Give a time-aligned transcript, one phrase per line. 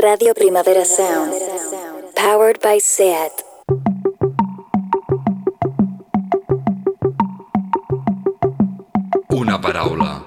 [0.00, 1.34] Radio Primavera Sound.
[2.14, 3.44] Powered by SEAT.
[9.28, 10.24] Una paraula.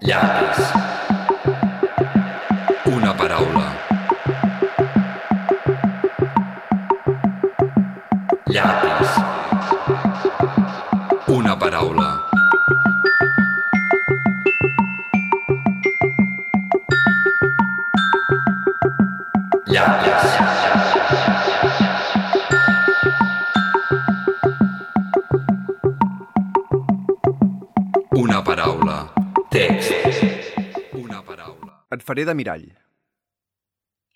[0.00, 0.73] Llapis.
[32.14, 32.66] Faré de mirall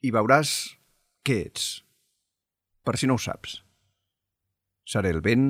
[0.06, 0.50] i veuràs
[1.26, 1.62] què ets,
[2.86, 3.56] per si no ho saps.
[4.86, 5.48] Seré el vent,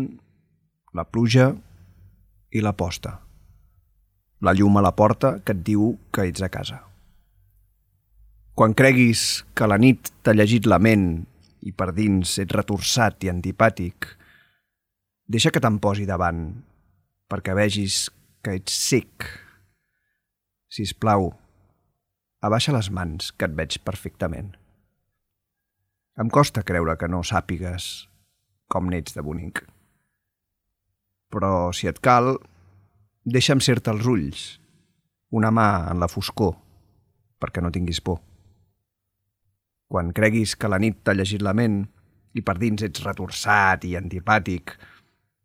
[0.97, 1.51] la pluja
[2.49, 3.19] i la posta.
[4.41, 6.79] La llum a la porta que et diu que ets a casa.
[8.57, 11.05] Quan creguis que la nit t'ha llegit la ment
[11.69, 14.09] i per dins ets retorçat i antipàtic,
[15.29, 16.41] deixa que te'n posi davant
[17.29, 18.07] perquè vegis
[18.41, 19.29] que ets sec.
[20.73, 21.29] Si plau,
[22.41, 24.53] abaixa les mans, que et veig perfectament.
[26.19, 28.09] Em costa creure que no sàpigues
[28.69, 29.65] com n'ets de bonic.
[31.33, 32.37] Però si et cal,
[33.25, 34.47] deixa'm ser-te els ulls,
[35.35, 36.55] una mà en la foscor,
[37.41, 38.21] perquè no tinguis por.
[39.89, 41.83] Quan creguis que la nit t'ha llegit la ment
[42.37, 44.75] i per dins ets retorçat i antipàtic,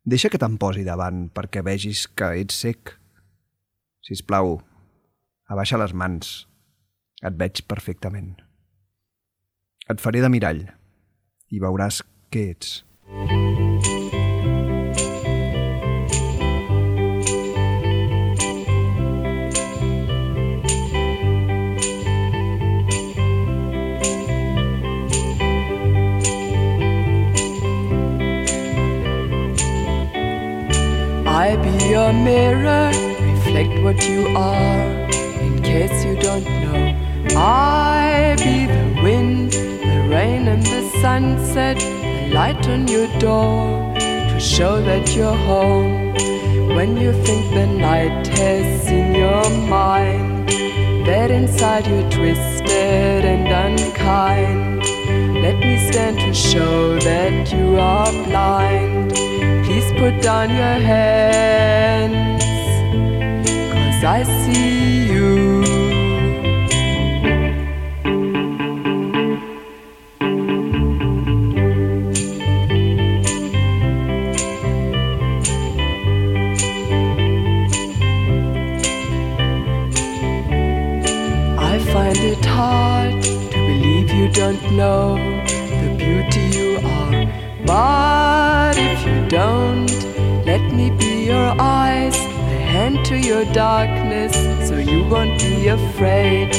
[0.03, 2.97] deixa que te'n posi davant perquè vegis que ets sec.
[4.03, 4.57] Si plau,
[5.47, 6.33] abaixa les mans,
[7.23, 8.35] et veig perfectament.
[9.89, 10.65] Et faré de mirall
[11.53, 12.01] i veuràs
[12.33, 12.81] què ets.
[31.43, 35.09] I be your mirror, reflect what you are.
[35.41, 36.92] In case you don't know,
[37.35, 44.39] I be the wind, the rain, and the sunset, the light on your door to
[44.39, 46.13] show that you're home.
[46.75, 50.49] When you think the night has seen your mind,
[51.07, 54.83] that inside you're twisted and unkind.
[55.41, 59.13] Let me stand to show that you are blind.
[59.65, 62.43] Please put down your hands,
[63.73, 65.62] cause I see you.
[84.75, 85.15] Know
[85.81, 87.25] the beauty you are.
[87.65, 89.91] But if you don't,
[90.45, 94.33] let me be your eyes, a hand to your darkness,
[94.67, 96.49] so you won't be afraid.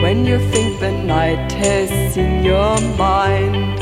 [0.00, 3.78] When you think the night has seen your mind,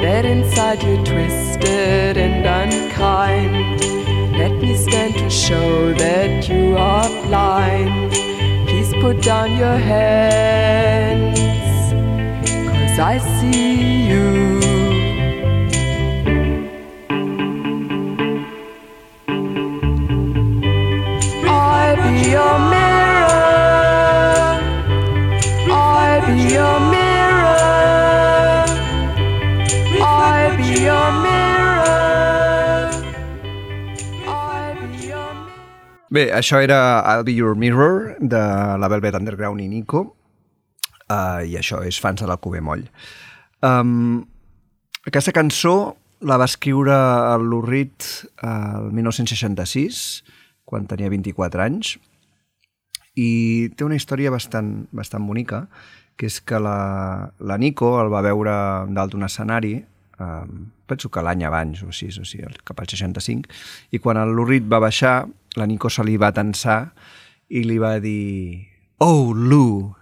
[0.00, 3.80] that inside you're twisted and unkind.
[4.36, 8.12] Let me stand to show that you are blind.
[8.66, 11.38] Please put down your hands,
[13.02, 14.60] I see you.
[21.48, 23.40] I'll be your mirror.
[25.72, 28.68] I'll be your mirror.
[30.02, 31.80] I be your mirror.
[34.28, 35.50] I be your mirror.
[36.10, 38.44] Bé, això era I'll Be Your Mirror, de
[38.76, 40.19] la Velvet Underground i Nico,
[41.10, 42.86] uh, i això és fans de l'Alcover Moll.
[43.66, 44.22] Um,
[45.06, 46.94] aquesta cançó la va escriure
[47.34, 48.06] el Lou Reed
[48.44, 50.22] el 1966,
[50.68, 51.96] quan tenia 24 anys,
[53.18, 55.64] i té una història bastant, bastant bonica,
[56.20, 58.52] que és que la, la Nico el va veure
[58.92, 59.78] dalt d'un escenari,
[60.20, 63.48] um, penso que l'any abans, o sis, o sigui, cap al 65,
[63.96, 65.24] i quan el Reed va baixar,
[65.56, 66.82] la Nico se li va tensar
[67.48, 68.68] i li va dir
[69.00, 69.94] Oh, Lou,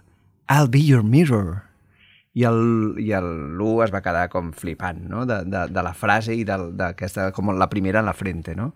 [0.49, 1.63] I'll be your mirror.
[2.33, 2.59] I el,
[3.01, 5.23] i el Lou es va quedar com flipant no?
[5.27, 8.71] de, de, de la frase i d'aquesta, com la primera en la frente, no?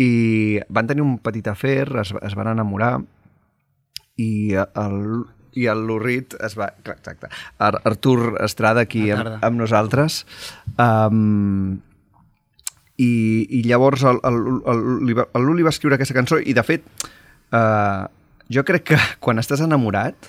[0.00, 2.96] I van tenir un petit afer, es, es van enamorar
[4.20, 4.98] i el,
[5.56, 6.70] i el Lurrit es va...
[6.82, 7.30] clar, Exacte.
[7.62, 10.22] Ar Artur Estrada aquí amb, amb nosaltres.
[10.76, 11.78] Um,
[12.98, 13.10] i,
[13.48, 14.38] I llavors el, el,
[14.68, 16.84] el, li va- el Lu li va escriure aquesta cançó i de fet
[17.56, 18.04] uh,
[18.52, 20.28] jo crec que quan estàs enamorat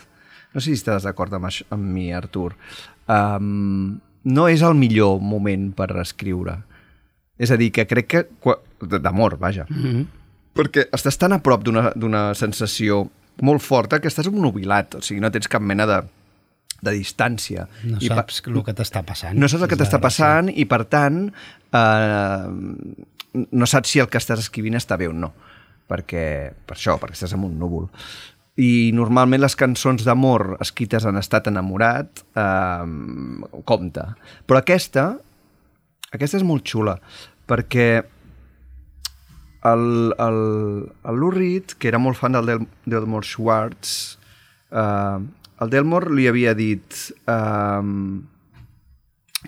[0.53, 2.53] no sé si estàs d'acord amb, això- amb mi, Artur,
[3.07, 6.59] um, no és el millor moment per escriure.
[7.37, 8.25] És a dir, que crec que...
[8.99, 9.65] D'amor, vaja.
[9.69, 10.05] Mm -hmm.
[10.55, 11.63] Perquè estàs tan a prop
[11.95, 13.09] d'una sensació
[13.41, 16.03] molt forta que estàs obnubilat, o sigui, no tens cap mena de,
[16.81, 17.67] de distància.
[17.83, 19.33] No I pa- saps el que t'està passant.
[19.39, 21.33] no saps el que t'està passant i, per tant,
[21.73, 22.47] eh,
[23.51, 25.33] no saps si el que estàs escrivint està bé o no.
[25.89, 27.89] Perquè, per això, perquè estàs en un núvol.
[28.61, 32.89] I normalment les cançons d'amor escrites en estat enamorat eh,
[33.65, 34.11] compta.
[34.45, 35.07] Però aquesta,
[36.13, 36.99] aquesta és molt xula,
[37.49, 37.87] perquè
[39.63, 40.37] el, el,
[41.07, 44.19] el Lou Reed, que era molt fan del Del Delmore Schwartz,
[44.69, 45.17] eh,
[45.63, 47.81] el Delmore li havia dit eh,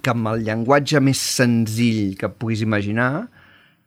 [0.01, 3.27] que amb el llenguatge més senzill que puguis imaginar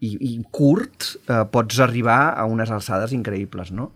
[0.00, 3.90] i, i curt eh, pots arribar a unes alçades increïbles, no?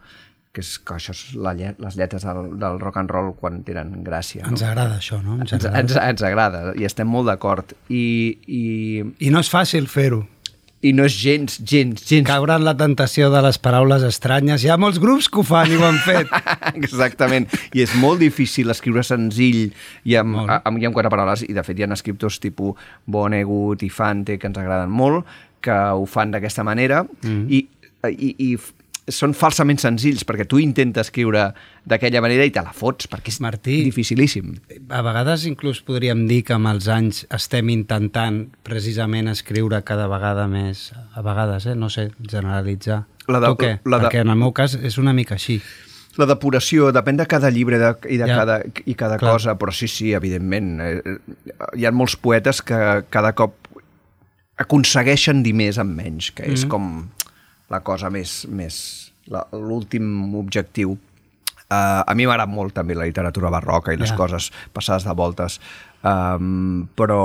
[0.53, 3.63] Que, és, que això és la lle les lletres del, del rock and roll quan
[3.65, 4.43] tenen gràcia.
[4.45, 4.53] No?
[4.53, 5.39] Ens agrada això, no?
[5.41, 5.81] Ens Ens, agrada.
[5.81, 7.73] ens, ens agrada i estem molt d'acord.
[7.89, 8.03] I,
[8.45, 8.63] i,
[9.25, 10.21] I no és fàcil fer-ho.
[10.83, 12.27] I no és gens, gens, gens...
[12.27, 14.65] Caure en la tentació de les paraules estranyes.
[14.67, 16.29] Hi ha molts grups que ho fan i ho han fet.
[16.83, 17.47] Exactament.
[17.73, 19.61] I és molt difícil escriure senzill
[20.05, 20.53] i amb, Molt.
[20.59, 21.47] amb, i amb quatre paraules.
[21.47, 22.77] I, de fet, hi ha escriptors tipus
[23.07, 25.25] Vonnegut i Fante que ens agraden molt,
[25.63, 27.05] que ho fan d'aquesta manera.
[27.23, 27.47] Mm.
[27.47, 27.63] I,
[28.11, 28.51] i, i
[29.09, 31.49] són falsament senzills, perquè tu intentes escriure
[31.85, 33.83] d'aquella manera i te la fots, perquè és Martí.
[33.85, 34.55] dificilíssim.
[34.91, 40.47] A vegades inclús podríem dir que amb els anys estem intentant precisament escriure cada vegada
[40.47, 41.75] més, a vegades, eh?
[41.75, 43.05] no sé, generalitzar.
[43.29, 43.81] La de- tu què?
[43.85, 45.61] la de- Perquè en el meu cas és una mica així.
[46.19, 48.37] La depuració depèn de cada llibre de, i de Ja.
[48.37, 49.33] cada, i cada Clar.
[49.33, 50.81] cosa, però sí, sí, evidentment.
[50.81, 51.03] Eh,
[51.75, 53.55] Hi ha molts poetes que cada cop
[54.59, 56.53] aconsegueixen dir més amb menys, que Mm.
[56.53, 57.09] és com
[57.73, 58.43] la cosa més...
[58.53, 58.83] més
[59.55, 60.97] l'últim objectiu.
[61.73, 64.17] Uh, a mi m'agrada molt també la literatura barroca i les Ja.
[64.19, 65.61] coses passades de voltes,
[66.05, 67.21] um, però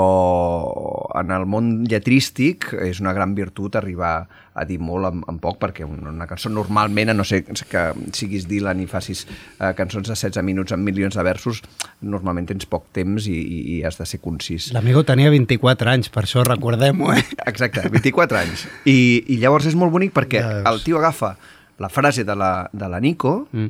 [1.20, 4.28] en el món lletrístic és una gran virtut arribar
[4.58, 7.84] a dir molt amb, amb poc, perquè una, cançó normalment, a no sé que
[8.18, 11.62] siguis Dylan i facis uh, cançons de 16 minuts amb milions de versos,
[12.02, 14.72] normalment tens poc temps i, i, i has de ser concís.
[14.76, 17.24] L'amigo tenia 24 anys, per això recordem-ho, eh?
[17.46, 18.66] Exacte, 24 anys.
[18.90, 18.98] I,
[19.36, 21.36] I llavors és molt bonic perquè Ja el tio agafa
[21.78, 23.70] la frase de la, de la Nico, Mm.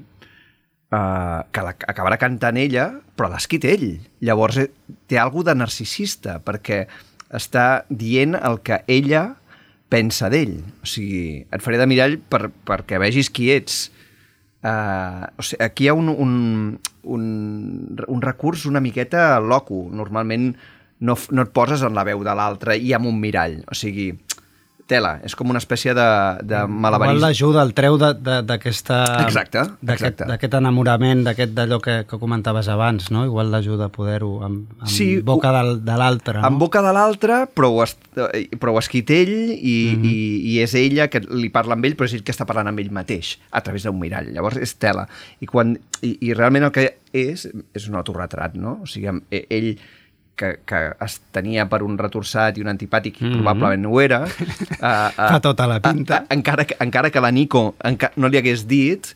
[0.92, 2.88] uh, que la, acabarà cantant ella,
[3.18, 3.90] però l'ha escrit ell.
[4.24, 4.70] Llavors eh,
[5.08, 6.86] té alguna de narcisista, perquè
[7.28, 9.26] està dient el que ella
[9.90, 10.60] pensa d'ell.
[10.84, 13.88] O sigui, et faré de mirall per, perquè vegis qui ets.
[14.66, 16.34] Uh, o sigui, aquí hi ha un, un,
[17.18, 17.28] un,
[18.08, 19.86] un recurs una miqueta loco.
[19.92, 20.52] Normalment
[21.00, 23.62] no, no et poses en la veu de l'altre i amb un mirall.
[23.70, 24.12] O sigui,
[24.88, 26.06] tela, és com una espècie de,
[26.48, 27.20] de Igual malabarisme.
[27.22, 29.02] l'ajuda, el treu de- de- d'aquesta...
[29.26, 30.28] Exacte, d'aquest- exacte.
[30.32, 33.26] D'aquest enamorament, d'aquest d'allò que, que comentaves abans, no?
[33.28, 36.48] Igual l'ajuda a poder-ho amb, amb Sí, boca del, de l'altre, no?
[36.48, 38.00] en boca de l'altre, però, ho est-
[38.32, 40.06] eh, però ho escrit ell i, mm -hmm.
[40.06, 42.68] i, i és ella que li parla amb ell, però és ell que està parlant
[42.68, 44.32] amb ell mateix, a través d'un mirall.
[44.34, 45.08] Llavors és tela.
[45.40, 48.80] I, quan, i, i realment el que és, és un autorretrat, no?
[48.84, 49.78] O sigui, amb- e- ell
[50.38, 53.42] que, que es tenia per un retorçat i un antipàtic i mm -hmm.
[53.42, 54.22] probablement no ho era.
[54.24, 54.28] Uh,
[54.86, 56.26] uh, Fa tota la pinta.
[56.30, 59.14] encara, que, encara que la Nico enca no li hagués dit,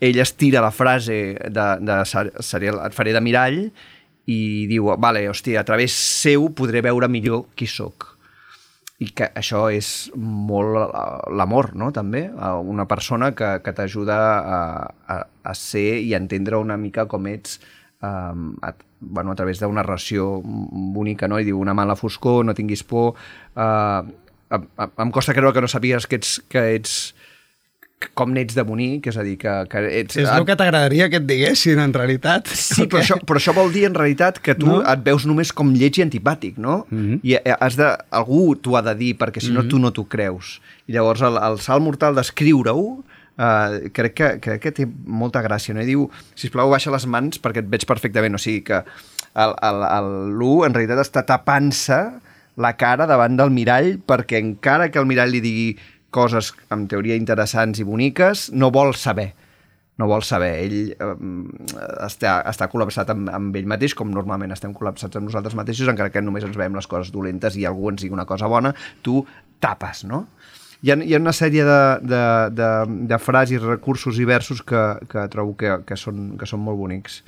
[0.00, 3.70] ell estira la frase de, de ser, seré, et faré de mirall
[4.26, 8.10] i diu, vale, hòstia, a través seu podré veure millor qui sóc.
[9.02, 12.30] I que això és molt eh, l'amor, no?, també.
[12.62, 14.60] Una persona que, que t'ajuda a,
[15.08, 17.58] a, a ser i a entendre una mica com ets
[18.04, 21.40] um, a, bueno, a través d'una narració bonica, no?
[21.40, 23.14] I diu, una mala foscor, no tinguis por...
[23.56, 24.04] Uh,
[24.54, 26.98] em, em- em costa creure que no sabies que ets, que ets
[28.12, 30.18] com n'ets de bonic, és a dir, que, que ets...
[30.20, 32.50] És el que t'agradaria que et diguessin, en realitat.
[32.52, 34.78] Sí, però això, però això vol dir en realitat que tu No?
[34.78, 34.82] no?
[34.90, 36.84] et veus només com lleig i antipàtic, no?
[36.90, 37.18] Mm -hmm.
[37.22, 39.70] I eh, has de, algú t'ho ha de dir, perquè si no mm -hmm.
[39.70, 40.60] tu no t'ho creus.
[40.86, 43.04] I llavors el, el salt mortal d'escriure-ho
[43.34, 45.82] Uh, crec, que, crec que té molta gràcia no?
[45.82, 46.04] i diu,
[46.38, 50.52] sisplau baixa les mans perquè et veig perfectament, o sigui que el, el, el Lu
[50.62, 51.98] en realitat està tapant-se
[52.62, 55.66] la cara davant del mirall perquè encara que el mirall li digui
[56.14, 59.32] coses en teoria interessants i boniques, no vol saber
[60.00, 60.50] no vol saber.
[60.64, 61.12] Ell eh,
[62.02, 66.10] està, està col·lapsat amb, amb ell mateix, com normalment estem col·lapsats amb nosaltres mateixos, encara
[66.10, 68.74] que només ens veiem les coses dolentes i algú ens digui una cosa bona,
[69.06, 69.22] tu
[69.62, 70.24] tapes, no?
[70.84, 72.20] Hi ha, hi ha una sèrie de, de,
[72.52, 72.68] de,
[73.08, 77.22] de frases, recursos i versos que, que trobo que, que, són, que són molt bonics.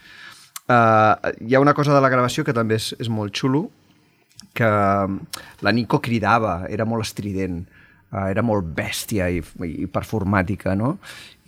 [0.67, 3.63] Uh, hi ha una cosa de la gravació que també és, és molt xulo,
[4.53, 7.63] que la Nico cridava, era molt estrident.
[8.13, 10.99] Uh, era molt bèstia i, i performàtica, no?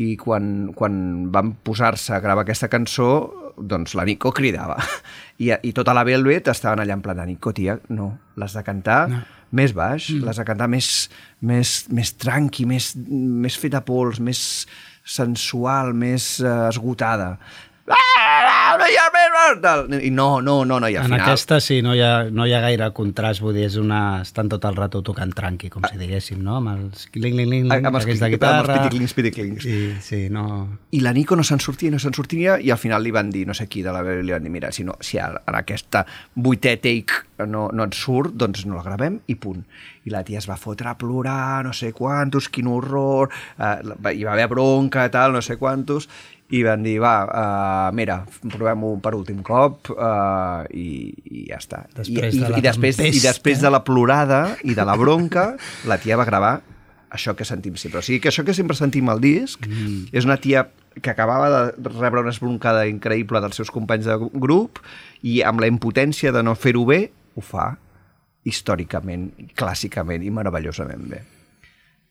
[0.00, 0.96] I quan, quan
[1.34, 3.10] van posar-se a gravar aquesta cançó,
[3.60, 4.80] doncs la Nico cridava.
[5.44, 9.02] I, I tota la Velvet estaven allà en plan, Nico, tia, no, l'has de cantar
[9.12, 9.26] no.
[9.54, 10.26] Més baix, mm.
[10.26, 11.08] l'has de cantar més,
[11.40, 14.40] més, més tranqui, més, més feta pols, més
[15.08, 17.36] sensual, més uh, esgotada.
[17.88, 18.17] Ah,
[18.78, 19.84] no hi ha més tal.
[19.94, 21.24] I no, no, no, no, i al En final...
[21.26, 24.22] aquesta sí, no hi, ha, no hi ha gaire contrast, vull dir, és una...
[24.24, 26.58] estan tot el rato tocant tranqui, com si diguéssim, no?
[26.62, 28.78] Amb els cling-ling-ling, amb els, de amb els guitarra...
[28.78, 29.68] piticlings, piticlings.
[29.68, 30.46] I, sí, no...
[30.94, 33.46] I la Nico no se'n sortia, no se'n sortia, i al final li van dir,
[33.48, 36.04] no sé qui de la veu, li van dir, mira, si, no, si en aquesta
[36.34, 39.62] vuitè take no, no et surt, doncs no la gravem i punt.
[40.08, 43.76] I la tia es va fotre a plorar, no sé quantos, quin horror, eh,
[44.14, 46.08] hi va haver bronca, tal, no sé quantos,
[46.48, 51.82] i van dir, va, uh, mira, provem-ho per últim cop uh, i, i ja està.
[51.98, 53.28] Després I, de la i, i, després, I tempesta.
[53.28, 55.50] després de la plorada i de la bronca,
[55.90, 56.54] la tia va gravar
[57.12, 58.00] això que sentim sempre.
[58.00, 60.08] O sigui que això que sempre sentim al disc mm.
[60.16, 60.66] és una tia
[60.98, 64.80] que acabava de rebre una esbroncada increïble dels seus companys de grup
[65.22, 67.02] i amb la impotència de no fer-ho bé,
[67.36, 67.74] ho fa
[68.48, 71.26] històricament, clàssicament i meravellosament bé.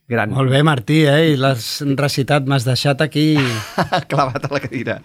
[0.08, 0.32] Gran.
[0.32, 1.34] Molt bé, Martí, eh?
[1.34, 3.34] I l'has recitat, m'has deixat aquí...
[4.12, 5.02] Clavat a la cadira.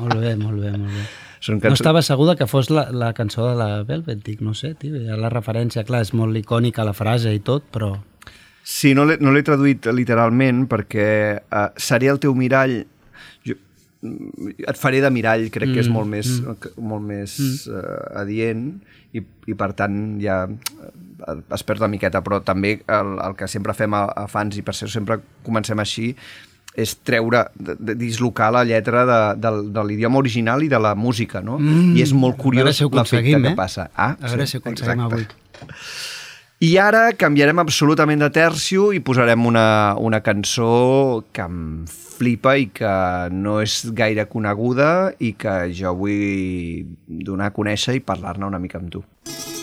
[0.00, 1.04] molt bé, molt bé, molt bé.
[1.44, 4.72] Són No estava segur que fos la, la cançó de la Velvet, dic, no sé,
[4.80, 7.92] tio, ha la referència, clar, és molt icònica la frase i tot, però...
[8.64, 12.78] Sí, no l'he no traduït literalment perquè uh, seré el teu mirall
[13.44, 13.58] jo,
[14.00, 16.78] mm, et faré de mirall, crec mm, que és molt més, mm.
[16.80, 17.76] molt més mm.
[17.76, 18.70] uh, adient
[19.12, 20.94] i, i per tant ja eh,
[21.54, 24.64] es perd una miqueta, però també el, el que sempre fem a, a fans i
[24.66, 26.12] per això sempre comencem així
[26.74, 30.94] és treure, de, de dislocar la lletra de, de, de l'idioma original i de la
[30.98, 31.60] música, no?
[31.60, 33.58] Mm, I és molt curiós si l'efecte aconseguim, que eh?
[33.58, 33.88] passa.
[33.94, 35.26] Ah, A veure si ho aconseguim avui.
[36.64, 42.70] I ara canviarem absolutament de tercio i posarem una, una cançó que em flipa i
[42.74, 42.92] que
[43.34, 48.80] no és gaire coneguda i que jo vull donar a conèixer i parlar-ne una mica
[48.82, 49.04] amb tu.
[49.28, 49.53] Sóc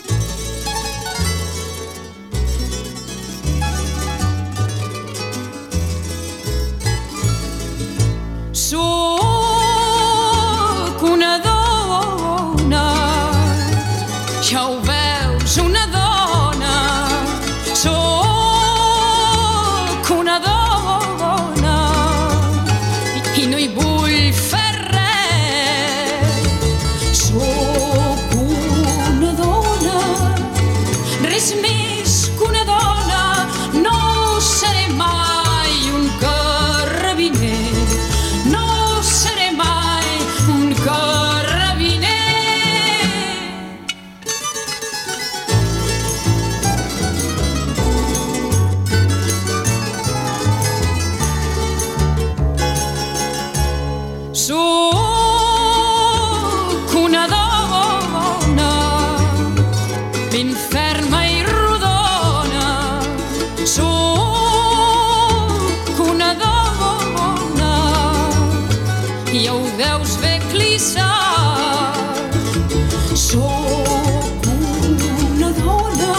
[75.30, 76.12] Una dona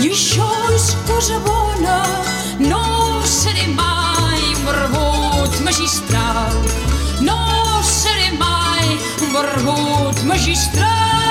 [0.00, 1.98] i això és cosa bona.
[2.62, 2.82] No
[3.36, 6.58] seré mai un barbut magistral.
[7.28, 7.38] No
[7.92, 11.25] seré mai un barbut magistral.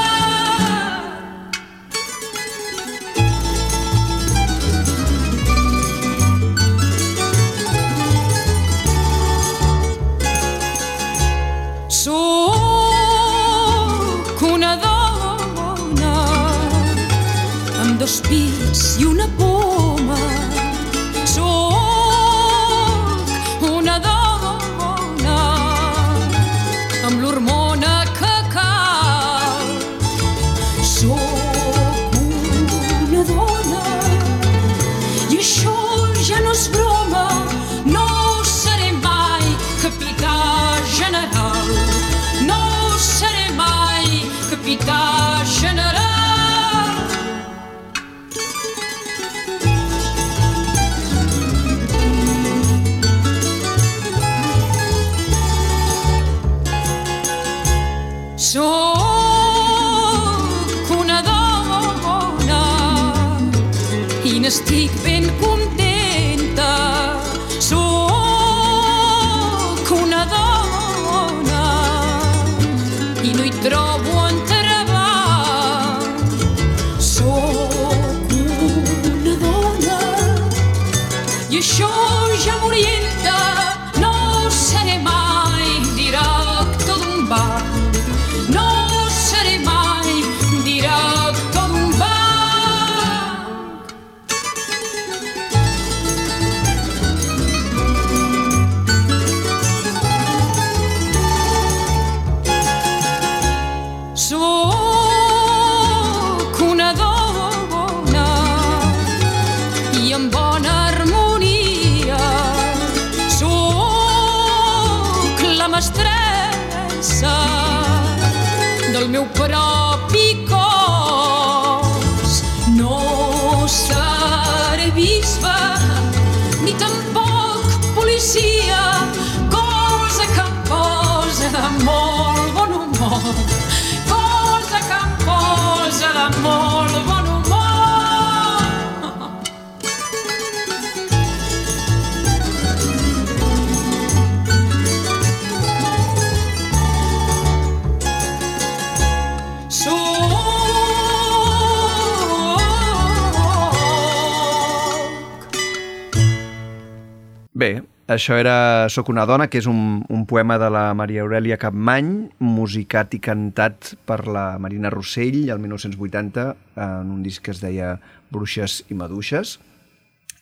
[158.25, 162.31] Això era Soc una dona, que és un, un poema de la Maria Aurelia Capmany,
[162.41, 166.45] musicat i cantat per la Marina Rossell el 1980
[166.81, 167.99] en un disc que es deia
[168.33, 169.59] Bruixes i Maduixes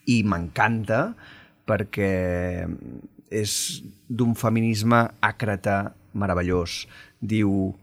[0.08, 1.10] i m'encanta
[1.68, 2.64] perquè
[3.28, 3.58] és
[4.08, 6.86] d'un feminisme àcrata meravellós.
[7.20, 7.74] Diu,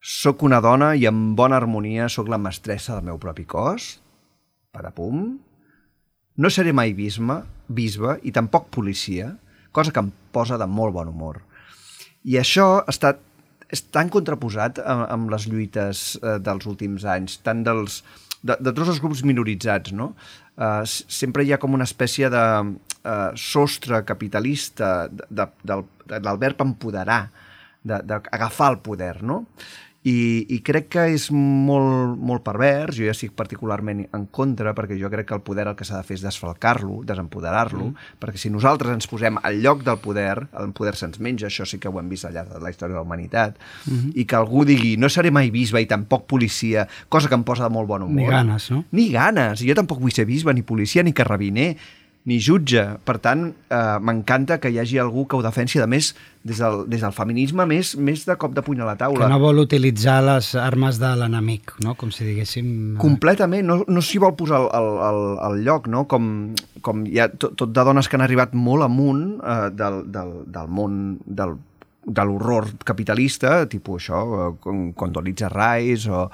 [0.00, 3.98] soc una dona i en bona harmonia sóc la mestressa del meu propi cos,
[4.72, 5.34] parapum,
[6.36, 9.32] no seré mai bisbe, bisbe i tampoc policia,
[9.72, 11.40] cosa que em posa de molt bon humor.
[12.24, 13.16] I això està,
[13.72, 18.02] és tan contraposat amb, amb les lluites eh, dels últims anys, tant dels,
[18.42, 20.12] de, de tots els grups minoritzats, no?
[20.52, 27.22] Uh, sempre hi ha com una espècie de uh, sostre capitalista de, de, verb empoderar,
[27.82, 29.46] d'agafar el poder, no?
[30.02, 34.96] I, i crec que és molt, molt pervers, jo ja estic particularment en contra, perquè
[34.98, 38.08] jo crec que el poder el que s'ha de fer és desfalcar-lo, desempoderar-lo, mm.
[38.22, 41.78] perquè si nosaltres ens posem al lloc del poder, el poder se'ns menja, això sí
[41.78, 44.12] que ho hem vist al llarg de la història de la humanitat, mm -hmm.
[44.16, 47.68] i que algú digui no seré mai bisbe i tampoc policia, cosa que em posa
[47.68, 48.26] de molt bon humor.
[48.26, 48.84] Ni ganes, no?
[48.90, 51.76] Ni ganes, jo tampoc vull ser bisbe, ni policia, ni carrabiner,
[52.28, 52.84] ni jutge.
[53.04, 56.12] Per tant, eh, m'encanta que hi hagi algú que ho defensi, a més,
[56.46, 59.24] des del, des del feminisme, més, més de cop de puny a la taula.
[59.24, 61.96] Que no vol utilitzar les armes de l'enemic, no?
[61.98, 62.70] Com si diguéssim...
[62.94, 66.06] eh, Completament, no, no s'hi vol posar al, al, al, al lloc, no?
[66.10, 66.30] Com,
[66.82, 70.34] com hi ha tot, tot de dones que han arribat molt amunt eh, del, del,
[70.46, 71.58] del món del
[72.02, 76.24] de l'horror capitalista, tipus això, eh, com Condoleezza Rice o,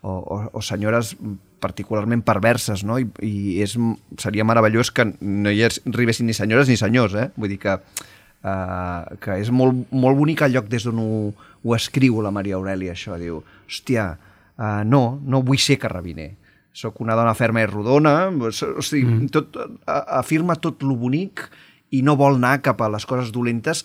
[0.00, 1.14] o, o, o senyores
[1.60, 2.98] particularment perverses, no?
[3.00, 3.76] I, i és,
[4.20, 7.28] seria meravellós que no hi arribessin ni senyores ni senyors, eh?
[7.36, 11.20] Vull dir que, uh, que és molt, molt bonic el lloc des d'on ho,
[11.64, 13.18] ho escriu la Maria Aurelia, això.
[13.20, 14.10] Diu, hòstia,
[14.56, 16.32] uh, no, no vull ser carrabiner.
[16.78, 19.32] Soc una dona ferma i rodona, o sigui, mm.
[19.34, 19.56] tot,
[19.88, 21.48] afirma tot lo bonic
[21.90, 23.82] i no vol anar cap a les coses dolentes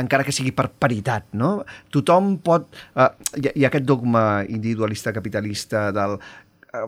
[0.00, 1.62] encara que sigui per paritat, no?
[1.92, 2.70] Tothom pot...
[2.96, 6.22] Uh, hi, ha- hi ha aquest dogma individualista capitalista del eh,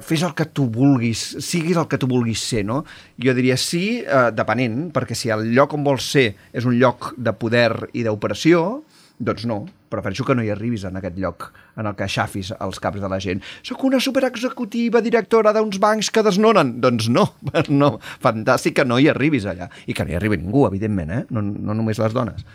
[0.00, 2.82] fes el que tu vulguis, siguis el que tu vulguis ser, no?
[3.20, 7.12] Jo diria sí, eh, depenent, perquè si el lloc on vols ser és un lloc
[7.20, 8.82] de poder i d'operació,
[9.20, 9.60] doncs no,
[9.92, 13.12] prefereixo que no hi arribis en aquest lloc en el que xafis els caps de
[13.12, 13.44] la gent.
[13.62, 16.78] Soc una superexecutiva directora d'uns bancs que desnonen.
[16.80, 17.28] Doncs no,
[17.68, 17.94] no,
[18.24, 19.68] fantàstic que no hi arribis allà.
[19.86, 21.22] I que no hi arribi ningú, evidentment, eh?
[21.28, 22.48] no, no només les dones.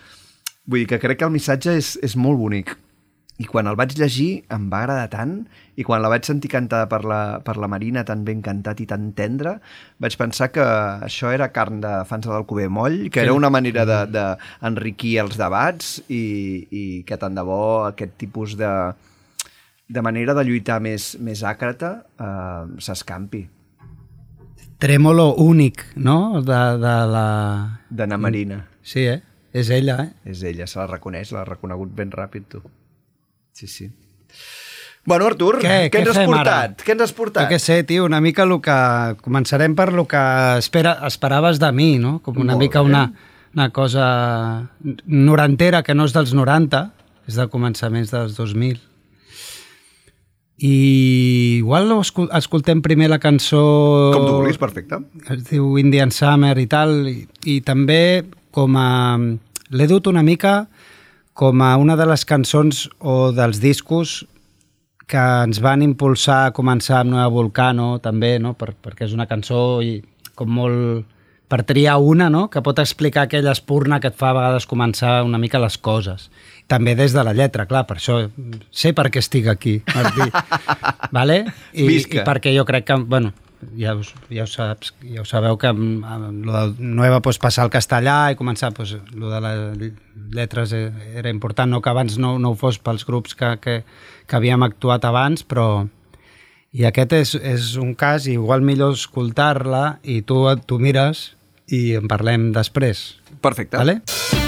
[0.65, 2.75] Vull dir que crec que el missatge és, és molt bonic.
[3.39, 5.33] I quan el vaig llegir em va agradar tant
[5.79, 8.87] i quan la vaig sentir cantada per la, per la Marina tan ben cantat i
[8.89, 9.53] tan tendre,
[10.03, 10.65] vaig pensar que
[11.07, 15.39] això era carn de fans de l'Alcover Moll, que era una manera d'enriquir de, els
[15.39, 16.23] debats i,
[16.67, 18.73] i que tant de bo aquest tipus de,
[19.87, 23.45] de manera de lluitar més, més àcrata eh, s'escampi.
[24.79, 27.25] Trèmolo únic, no?, de, de la...
[27.87, 28.61] D'Anna Marina.
[28.83, 29.21] Sí, eh?
[29.55, 30.29] És ella, eh?
[30.35, 32.61] És ella, se la reconeix, l'ha reconegut ben ràpid, tu.
[33.59, 33.89] Sí, sí.
[35.05, 36.27] Bueno, Artur, Què- què, què ens has ara?
[36.29, 36.83] portat?
[36.85, 37.49] Què ens has Jo portat?
[37.49, 38.75] què sé, tio, una mica el que...
[39.25, 40.21] Començarem per lo que
[40.59, 42.19] espera, esperaves de mi, no?
[42.23, 42.89] Com una Molt mica bé.
[42.91, 43.01] una,
[43.55, 44.05] una cosa
[45.07, 46.83] norantera, que no és dels 90,
[47.27, 48.79] és de començaments dels 2000.
[50.59, 51.87] I igual
[52.35, 54.11] escoltem primer la cançó...
[54.13, 54.99] Com tu vulguis, perfecte.
[55.31, 58.89] es diu Indian Summer i tal, i, i també com a...
[59.71, 60.67] L'he dut una mica
[61.39, 64.25] com a una de les cançons o dels discos
[65.07, 68.51] que ens van impulsar a començar amb Nueva Volcano, també, no?
[68.59, 70.01] per, perquè és una cançó i
[70.35, 71.07] com molt
[71.49, 72.49] per triar una, no?
[72.51, 76.27] que pot explicar aquella espurna que et fa a vegades començar una mica les coses.
[76.67, 78.19] També des de la lletra, clar, per això
[78.69, 80.27] sé per què estic aquí, Martí.
[81.17, 81.45] vale?
[81.71, 82.19] I, Visca.
[82.19, 83.31] I perquè jo crec que, bueno,
[83.75, 87.39] ja, us, ja, ho saps, ja ho sabeu que amb, amb lo del Nueva pues,
[87.41, 89.93] passar al castellà i començar, pues, lo de les
[90.35, 93.79] lletres eh, era important, no que abans no, no ho fos pels grups que, que,
[94.27, 95.87] que havíem actuat abans, però
[96.71, 101.31] i aquest és, és un cas, i igual millor escoltar-la i tu tu mires
[101.67, 103.17] i en parlem després.
[103.41, 103.77] Perfecte.
[103.77, 104.01] Vale?
[104.01, 104.38] tanning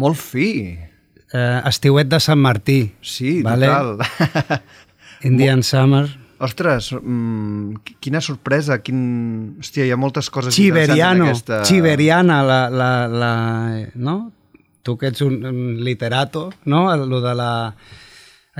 [0.00, 0.48] Molt fi.
[1.32, 2.80] eh, estiuet de Sant Martí.
[3.04, 3.68] Sí, vale?
[3.68, 4.60] total.
[5.28, 6.06] Indian Summer.
[6.40, 9.00] Ostres, mm, qui- quina sorpresa, quin...
[9.60, 11.68] Hòstia, hi ha moltes coses Chiberiano, interessants en aquesta...
[11.68, 13.32] Chiberiana, la, la, la,
[14.00, 14.14] no?
[14.82, 16.86] Tu que ets un, un literato, no?
[16.96, 17.50] Lo de la,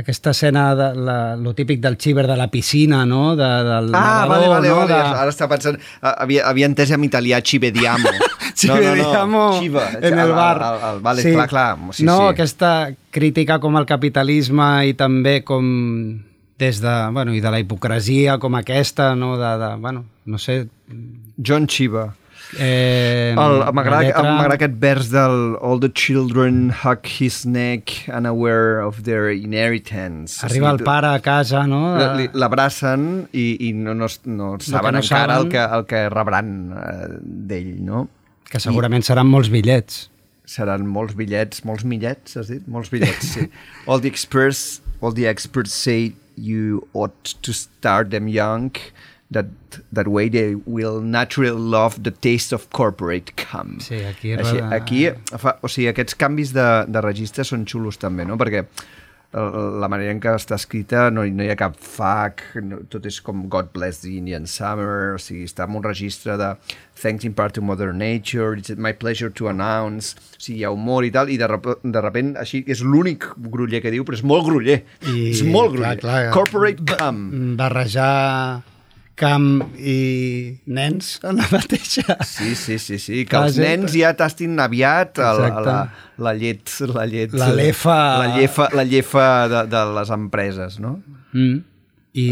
[0.00, 3.36] aquesta escena, de, la, lo típic del xiver de la piscina, no?
[3.36, 4.76] De, del Ah, nedador, vale, vale, no?
[4.82, 4.94] vale.
[4.94, 5.00] De...
[5.24, 5.78] Ara estava pensant...
[6.02, 8.10] ah, Havia, havia entès en italià Chibediamo.
[8.54, 10.56] Chiberiamo Chiva, en el bar.
[10.60, 11.78] El, el, el, vale, clar, clar.
[11.92, 12.28] Sí, no, sí.
[12.34, 12.72] aquesta
[13.10, 15.64] crítica com al capitalisme i també com
[16.60, 20.66] des de, bueno, i de la hipocresia com aquesta, no, de, de bueno, no sé...
[21.40, 22.10] John Chiva.
[22.58, 29.30] Eh, M'agrada lletra- aquest vers del All the children hug his neck unaware of their
[29.30, 30.44] inheritance.
[30.44, 31.96] Arriba O el pare a casa, no?
[32.34, 35.36] L'abracen i, i no, no, no saben no encara saben.
[35.36, 38.08] el que, el que rebran eh, d'ell, no?
[38.50, 40.08] Que segurament seran molts bitllets.
[40.50, 42.64] Seran molts bitllets, molts millets, has dit?
[42.66, 43.46] Molts bitllets, sí.
[43.86, 48.72] all the experts, all the experts say you ought to start them young,
[49.32, 49.46] that
[49.92, 53.78] that way they will naturally love the taste of corporate cum.
[53.80, 55.04] Sí, aquí Així, roda- aquí
[55.38, 58.36] fa, o sigui, aquests canvis de, de registre són xulos també, no?
[58.36, 58.64] Perquè
[59.32, 63.04] el- la manera en què està escrita no, no hi ha cap fuck, no, tot
[63.06, 66.48] és com God bless the Indian summer, o sigui, està en un registre de
[67.00, 70.72] thanks in part to mother nature, it's my pleasure to announce, o sigui, hi ha
[70.74, 74.18] humor i tal, i de, rep de repent així és l'únic gruller que diu, però
[74.18, 76.02] és molt gruller, I, és molt clar, gruller.
[76.02, 77.54] clar, Corporate cum.
[77.56, 78.64] Barrejar
[79.20, 79.96] camp i
[80.72, 82.16] nens en la mateixa...
[82.26, 85.76] Sí, sí, sí, sí, que els nens ja tastin aviat el, la,
[86.18, 87.37] la llet, la llet...
[87.37, 90.96] La lefa- La llefa, la llefa de, de les empreses, no?
[91.37, 91.61] Mm.
[92.24, 92.28] I...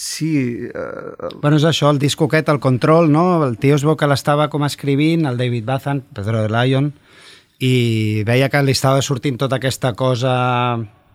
[0.00, 0.30] Sí,
[0.70, 3.24] eh, Bueno, és això, el disco aquest, el Control, no?
[3.44, 6.92] El tio es veu que l'estava com escrivint, el David Bazan, Pedro de Lion,
[7.60, 10.32] i veia que li estava sortint tota aquesta cosa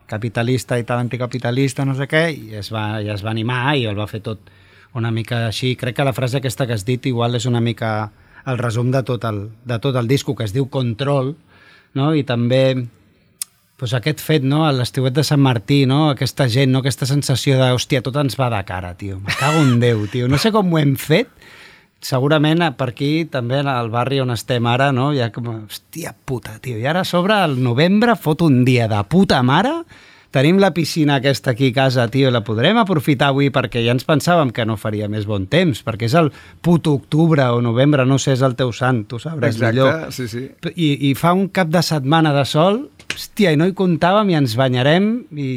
[0.08, 3.88] capitalista i tal, anticapitalista, no sé què, i es va, i es va animar i
[3.90, 4.52] el va fer tot
[4.96, 5.76] una mica així.
[5.76, 8.12] Crec que la frase aquesta que has dit igual és una mica
[8.46, 11.34] el resum de tot el, de tot el disco, que es diu Control,
[11.98, 12.12] no?
[12.14, 12.86] i també
[13.76, 14.64] pues aquest fet, no?
[14.72, 16.12] l'estiuet de Sant Martí, no?
[16.14, 16.80] aquesta gent, no?
[16.84, 19.20] aquesta sensació de, hòstia, tot ens va de cara, tio.
[19.20, 20.30] Me cago en Déu, tio.
[20.32, 21.32] No sé com ho hem fet,
[22.06, 25.12] segurament per aquí, també al barri on estem ara, no?
[25.18, 26.78] ha com, hòstia puta, tio.
[26.78, 29.74] I ara a sobre, el novembre, fot un dia de puta mare,
[30.36, 34.06] tenim la piscina aquesta aquí a casa, tio, la podrem aprofitar avui perquè ja ens
[34.06, 36.30] pensàvem que no faria més bon temps, perquè és el
[36.62, 40.12] puto octubre o novembre, no sé, és el teu sant, tu sabràs Exacte, millor.
[40.14, 40.44] sí, sí.
[40.76, 42.84] I, I fa un cap de setmana de sol,
[43.16, 45.50] hòstia, i no hi comptàvem i ens banyarem i...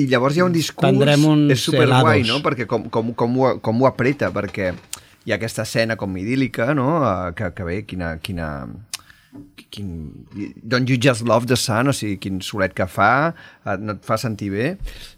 [0.00, 2.32] I llavors hi ha un discurs, uns és superguai, helados.
[2.32, 2.42] no?
[2.42, 4.72] Perquè com, com, com, ho, com ho apreta, perquè
[5.24, 6.88] hi ha aquesta escena com idíl·lica, no?
[7.02, 8.48] Eh, Que, que bé, quina, quina,
[9.72, 9.88] quin,
[10.66, 13.32] don't you just love the sun, o sigui, quin solet que fa,
[13.64, 14.74] eh, no et fa sentir bé.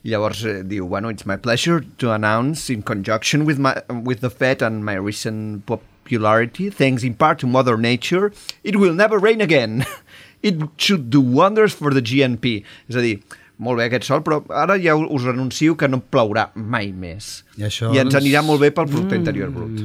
[0.06, 4.20] I llavors eh, diu, bueno, it's my pleasure to announce in conjunction with, my, with
[4.20, 9.18] the Fed and my recent popularity, thanks in part to Mother Nature, it will never
[9.18, 9.84] rain again.
[10.42, 12.62] It should do wonders for the GNP.
[12.86, 13.16] És a dir,
[13.58, 17.44] molt bé aquest sol, però ara ja us anuncio que no plourà mai més.
[17.56, 19.80] I això I ens anirà molt bé pel producte interior brut.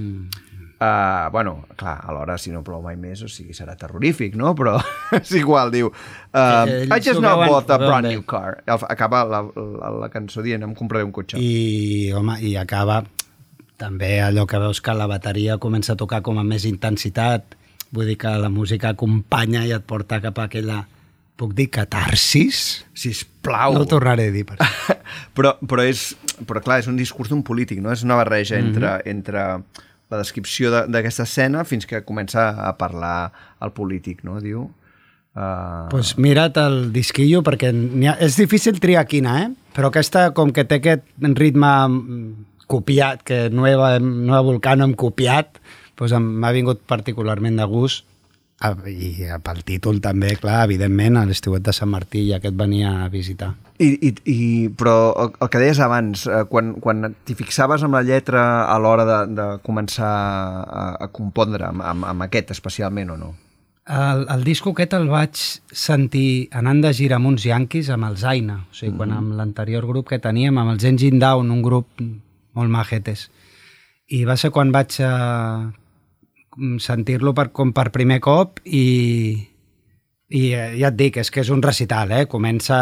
[0.82, 4.56] Uh, bueno, clar, alhora si no plou mai més, o sigui, serà terrorífic, no?
[4.58, 4.80] Però
[5.20, 5.92] és igual, diu.
[6.34, 8.64] Uh, I just now bought a brand new car.
[8.66, 11.38] Acaba la, la, la cançó dient, em compraré un cotxe.
[11.38, 13.04] I, home, i acaba
[13.82, 17.56] també allò que veus que la bateria comença a tocar com a més intensitat,
[17.94, 20.82] vull dir que la música acompanya i et porta cap a aquella,
[21.42, 22.84] puc dir, catarsis?
[22.94, 23.74] Sisplau.
[23.76, 24.44] No ho tornaré a dir.
[24.46, 24.58] Per...
[25.38, 26.12] però, però, és,
[26.48, 27.92] però clar, és un discurs d'un polític, no?
[27.94, 28.68] És una barreja Mhm.
[28.70, 29.46] entre, entre
[30.12, 34.40] la descripció de- d'aquesta escena fins que comença a parlar el polític, no?
[34.44, 34.70] Diu...
[35.32, 39.52] Uh, pues mira't el disquillo perquè ha, és difícil triar quina, eh?
[39.72, 41.06] però aquesta com que té aquest
[41.40, 45.62] ritme mm, copiat, que Nueva, Nueva Volcano hem copiat,
[45.96, 48.04] doncs m'ha vingut particularment de gust
[48.88, 52.58] i eh, pel títol també, clar, evidentment, a l'estiuet de Sant Martí ja que et
[52.58, 53.54] venia a visitar.
[53.82, 54.40] I, i, i,
[54.78, 58.78] però el, el que deies abans, eh, quan, quan t'hi fixaves amb la lletra a
[58.82, 60.12] l'hora de, de començar
[60.62, 63.32] a, a compondre, amb, amb, amb aquest especialment o no?
[63.92, 65.40] El, el disco aquest el vaig
[65.74, 69.88] sentir anant de gira amb uns yanquis amb els Aina, o sigui, quan amb l'anterior
[69.90, 71.90] grup que teníem, amb els Engine Down, un grup
[72.54, 73.32] molt majetes.
[74.14, 75.10] I va ser quan vaig eh,
[76.80, 79.48] sentir-lo per, com per primer cop i,
[80.32, 82.24] i eh, ja et dic, és que és un recital, eh?
[82.32, 82.78] Comença...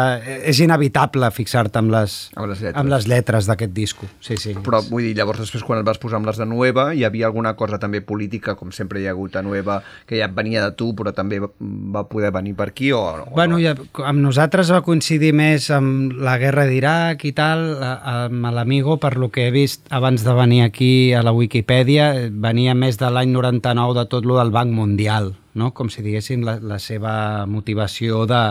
[0.46, 2.78] És inevitable fixar-te amb les, Amb les lletres.
[2.78, 4.06] amb les lletres d'aquest disco.
[4.22, 4.54] Sí, sí.
[4.62, 7.26] Però vull dir, llavors després quan et vas posar amb les de Nueva hi havia
[7.26, 10.76] alguna cosa també política, com sempre hi ha hagut a Nueva, que ja venia de
[10.78, 13.62] tu però també va, poder venir per aquí o, o Bueno, no?
[13.62, 13.74] ja,
[14.06, 19.30] amb nosaltres va coincidir més amb la guerra d'Iraq i tal, amb l'Amigo, per lo
[19.34, 23.32] que he vist abans de venir aquí a la Wikipedia, eh, venia més de l'any
[23.34, 25.72] 99 de tot lo del Banc Mundial, no?
[25.74, 28.44] com si diguéssim la, la seva motivació de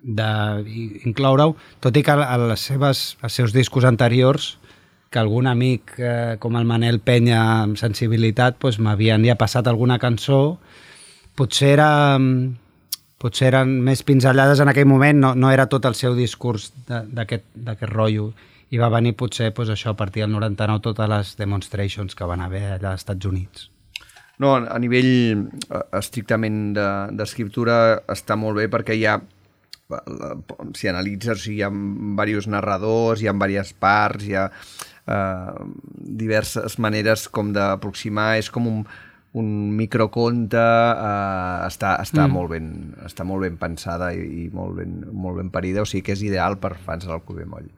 [0.00, 1.52] d'incloure-ho,
[1.84, 4.54] tot i que a les seves, als seus discos anteriors
[5.10, 9.98] que algun amic eh, com el Manel Penya amb sensibilitat doncs, m'havien ja passat alguna
[10.00, 10.56] cançó
[11.36, 12.54] potser era mm,
[13.20, 17.84] potser eren més pinzellades en aquell moment, no, no era tot el seu discurs d'aquest
[17.90, 18.30] rotllo
[18.70, 22.40] i va venir potser doncs, això a partir del 99 totes les demonstrations que van
[22.46, 23.68] haver allà als Estats Units.
[24.40, 25.10] No, a nivell
[25.68, 27.74] eh, estrictament de- d'escriptura
[28.08, 29.18] està molt bé perquè hi ha
[29.90, 30.36] la-
[30.78, 35.68] si analitzes, o sigui, hi ha diversos narradors, hi ha diverses parts, hi ha eh,
[36.22, 38.80] diverses maneres com d'aproximar, és com un,
[39.34, 42.32] un microconte, eh, està, està, mm.
[42.32, 42.70] molt ben,
[43.06, 46.22] està molt ben pensada i, i molt, ben, molt ben parida, o sigui que és
[46.26, 47.68] ideal per fans de l'Alcover Moll.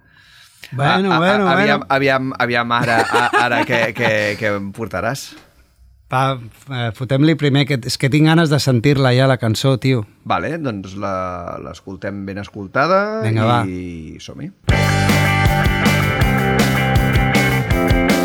[0.72, 1.86] Bueno, Ah, ah, bueno, aviam, bueno.
[1.90, 5.32] Aviam, aviam ara, a- ara què, què, què em portaràs?
[6.12, 6.36] Va,
[6.68, 10.04] eh, fotem-li primer, que és que tinc ganes de sentir-la ja, la cançó, tio.
[10.28, 13.60] Vale, doncs la- l'escoltem ben escoltada Vinga, va.
[13.66, 14.52] i som-hi.
[17.72, 18.21] La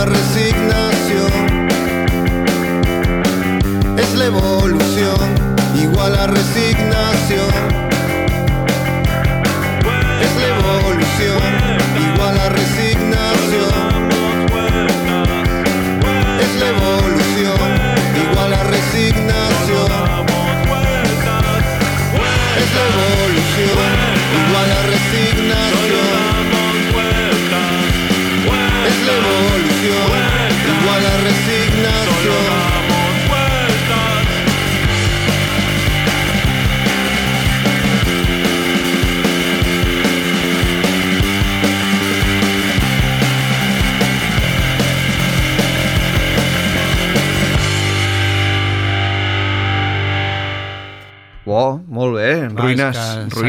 [0.00, 1.30] una resignación.
[3.98, 5.34] Es la evolución
[5.74, 7.09] igual a resignación.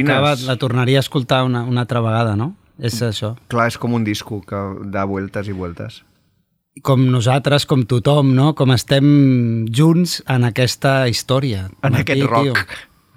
[0.04, 0.40] Ruïnes.
[0.40, 2.56] s'acaba, La tornaria a escoltar una, una altra vegada, no?
[2.80, 3.36] És això.
[3.48, 4.58] Clar, és com un disco que
[4.90, 6.02] da vueltes i vueltes.
[6.82, 8.54] Com nosaltres, com tothom, no?
[8.56, 11.68] Com estem junts en aquesta història.
[11.84, 12.54] En Aquí, aquest rock, tio.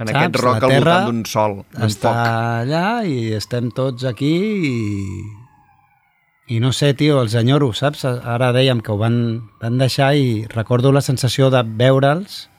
[0.00, 0.16] en Saps?
[0.18, 2.26] aquest rock al voltant d'un sol, d'un Està foc.
[2.66, 4.34] allà i estem tots aquí
[4.68, 4.74] i...
[6.46, 8.02] I no sé, tio, els enyoro, saps?
[8.04, 9.14] Ara dèiem que ho van,
[9.62, 12.50] van deixar i recordo la sensació de veure'ls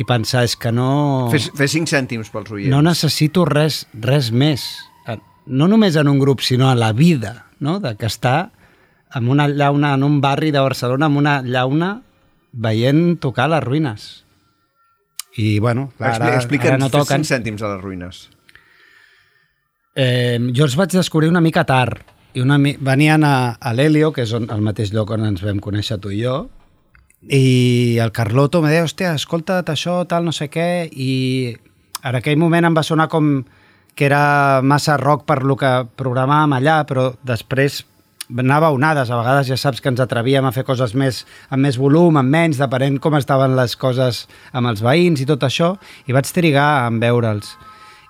[0.00, 1.28] i pensar, és que no...
[1.32, 2.70] Fes, fes 5 cèntims pels oients.
[2.72, 4.64] No necessito res, res més.
[5.06, 7.78] Eh, No només en un grup, sinó a la vida, no?
[7.82, 8.52] De que està
[9.14, 11.90] en una llauna, en un barri de Barcelona, amb una llauna,
[12.52, 14.06] veient tocar les ruïnes.
[15.36, 17.24] I, bueno, clar, ara, Explica'ns, ara no fes toquen.
[17.24, 18.22] 5 cèntims a les ruïnes.
[19.94, 22.00] Eh, jo els vaig descobrir una mica tard.
[22.32, 25.58] I una, venien a, a l'Helio, que és on, el mateix lloc on ens vam
[25.60, 26.46] conèixer tu i jo,
[27.28, 31.54] i el Carloto em deia, hòstia, escolta't això, tal, no sé què, i
[32.02, 33.44] en aquell moment em va sonar com
[33.94, 37.82] que era massa rock per lo que programàvem allà, però després
[38.32, 41.66] anava a onades, a vegades ja saps que ens atrevíem a fer coses més, amb
[41.66, 45.74] més volum, amb menys, depenent com estaven les coses amb els veïns i tot això,
[46.08, 47.52] i vaig trigar en veure'ls.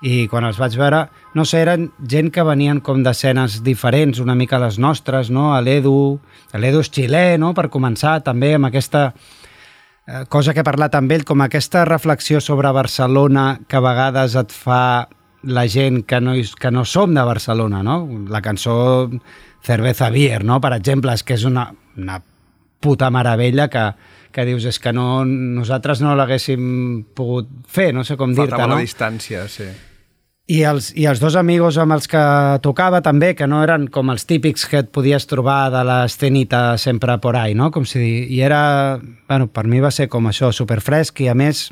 [0.03, 4.37] I quan els vaig veure, no sé, eren gent que venien com d'escenes diferents, una
[4.37, 5.53] mica les nostres, no?
[5.57, 6.21] A l'Edu,
[6.53, 7.53] l'Edu és xilè, no?
[7.57, 12.40] Per començar, també amb aquesta eh, cosa que he parlat amb ell, com aquesta reflexió
[12.40, 15.09] sobre Barcelona que a vegades et fa
[15.42, 18.03] la gent que no, que no som de Barcelona, no?
[18.29, 19.09] La cançó
[19.64, 20.61] Cerveza Beer, no?
[20.61, 22.20] Per exemple, és que és una, una
[22.83, 23.87] puta meravella que,
[24.35, 28.74] que dius, és que no, nosaltres no l'haguéssim pogut fer, no sé com dir-te, Faltava
[28.74, 28.78] no?
[28.80, 29.70] la distància, sí.
[30.53, 32.22] I els, I els dos amigos amb els que
[32.64, 37.16] tocava també, que no eren com els típics que et podies trobar de l'escenita sempre
[37.24, 37.70] por ahí, no?
[37.72, 38.03] Com si...
[38.28, 39.00] I era...
[39.30, 41.70] Bueno, per mi va ser com això, superfresc i a més,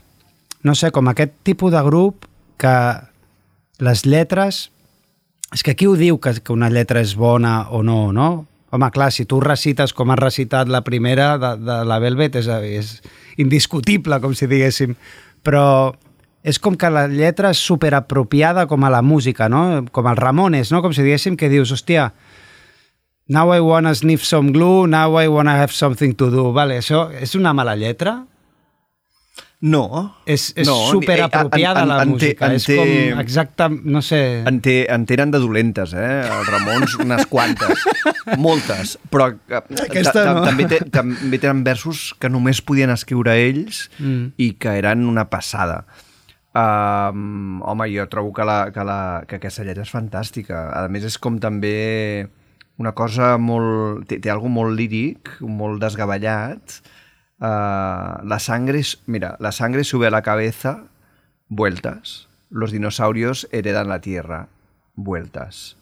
[0.64, 2.24] no sé, com aquest tipus de grup
[2.60, 2.74] que
[3.84, 4.70] les lletres...
[5.50, 8.28] És que qui ho diu que, que una lletra és bona o no, no?
[8.70, 12.46] Home, clar, si tu recites com has recitat la primera de, de la Velvet és,
[12.46, 12.92] és
[13.42, 14.94] indiscutible, com si diguéssim.
[15.42, 15.66] Però
[16.42, 19.84] és com que la lletra és superapropiada com a la música, no?
[19.92, 20.80] Com el Ramones, no?
[20.82, 22.12] Com si diguéssim que dius, hòstia,
[23.28, 26.52] now I wanna sniff some glue, now I wanna have something to do.
[26.52, 28.24] Vale, això és una mala lletra?
[29.60, 30.14] No.
[30.24, 32.46] És, és no, superapropiada en- en- la en té- música.
[32.46, 32.76] en és té-
[33.12, 34.42] com exacte, no sé...
[34.48, 36.22] En, té, en tenen de dolentes, eh?
[36.24, 37.84] Els Ramons, unes quantes.
[38.38, 38.96] moltes.
[39.12, 40.44] Però eh, Aquesta ta- ta- no.
[40.46, 44.32] també, té, també tenen versos que només podien escriure ells Mm.
[44.38, 45.84] i que eren una passada.
[46.50, 50.64] Um, home, jo trobo que, la, que, la, que aquesta lletra és fantàstica.
[50.74, 52.26] A més, és com també
[52.80, 54.06] una cosa molt...
[54.10, 56.80] Té, té algo molt líric, molt desgavellat.
[57.38, 58.82] Uh, la sangre...
[59.06, 60.80] Mira, la sangre sube a la cabeza,
[61.48, 62.28] vueltas.
[62.50, 64.48] Los dinosaurios heredan la tierra,
[64.94, 65.76] vueltas.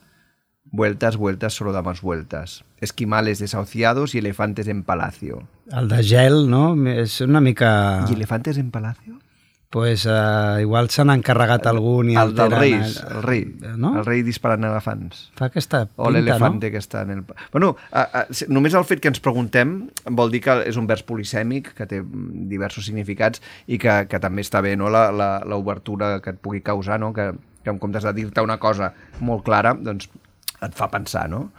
[0.71, 2.66] Vueltas, vueltas, solo damos vueltas.
[2.77, 5.49] Esquimales desahuciados y elefantes en palacio.
[5.73, 6.77] El de gel, no?
[6.87, 8.05] És una mica...
[8.11, 9.19] ¿Y elefantes en palacio?
[9.71, 13.41] Pues, uh, igual se n'ha encarregat algun i el reis, eh, el rei.
[13.77, 13.91] No?
[14.01, 15.27] El rei disparant elefants.
[15.37, 16.73] Fa aquesta pinta, O l'elefante no?
[16.73, 17.25] que està en el...
[17.53, 19.75] Bueno, a, a, si- només el fet que ens preguntem
[20.09, 22.01] vol dir que és un vers polisèmic, que té
[22.49, 24.89] diversos significats i que, que també està bé no?
[24.89, 27.12] la- la- l'obertura que et pugui causar, no?
[27.12, 30.09] que, que en comptes de dir-te una cosa molt clara, doncs
[30.64, 31.51] et fa pensar, no?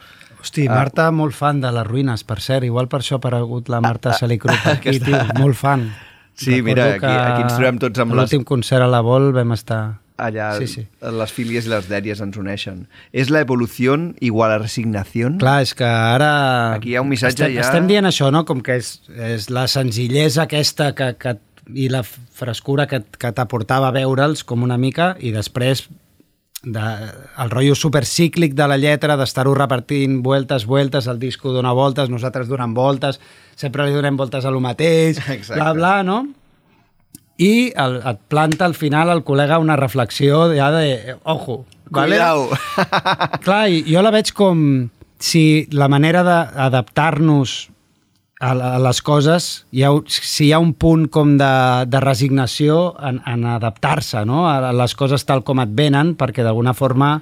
[0.41, 2.64] Hosti, Marta, molt fan de les ruïnes, per cert.
[2.66, 5.43] Igual per això ha aparegut la Marta Salicrup aquí, Aquesta- tio.
[5.43, 5.91] Molt fan.
[6.39, 9.51] Sí, mira, aquí- aquí ens trobem tots amb les- L'últim concert a la Vol vam
[9.57, 9.81] estar...
[10.19, 10.81] Allà Sí, sí.
[11.15, 12.87] les fílies i les dèries ens uneixen.
[13.15, 15.29] És la evolució igual a resignació?
[15.39, 16.73] Clar, és que ara...
[16.75, 18.43] Aquí hi ha un missatge estem, ja- Estem dient això, no?
[18.43, 21.37] Com que és, és la senzillesa aquesta que, que,
[21.73, 25.87] i la frescura que, que t'aportava veure'ls com una mica i després
[26.64, 26.86] de,
[27.39, 32.49] el rotllo supercíclic de la lletra, d'estar-ho repartint vueltes, vueltes, el disco dona voltes, nosaltres
[32.49, 33.20] donem voltes,
[33.55, 35.55] sempre li donem voltes a lo mateix, Exacte.
[35.55, 36.26] bla, bla, no?
[37.39, 42.18] i el, et planta al final el col·lega una reflexió ja de, ojo, vale?
[42.18, 42.49] Cuidao.
[43.45, 44.89] Clar, i jo la veig com
[45.20, 47.70] si la manera d'adaptar-nos
[48.39, 51.51] a, a les coses, hi ha, si hi ha un punt com de,
[51.91, 54.45] de resignació en, en adaptar-se no?
[54.47, 57.17] a les coses tal com et venen, perquè d'alguna forma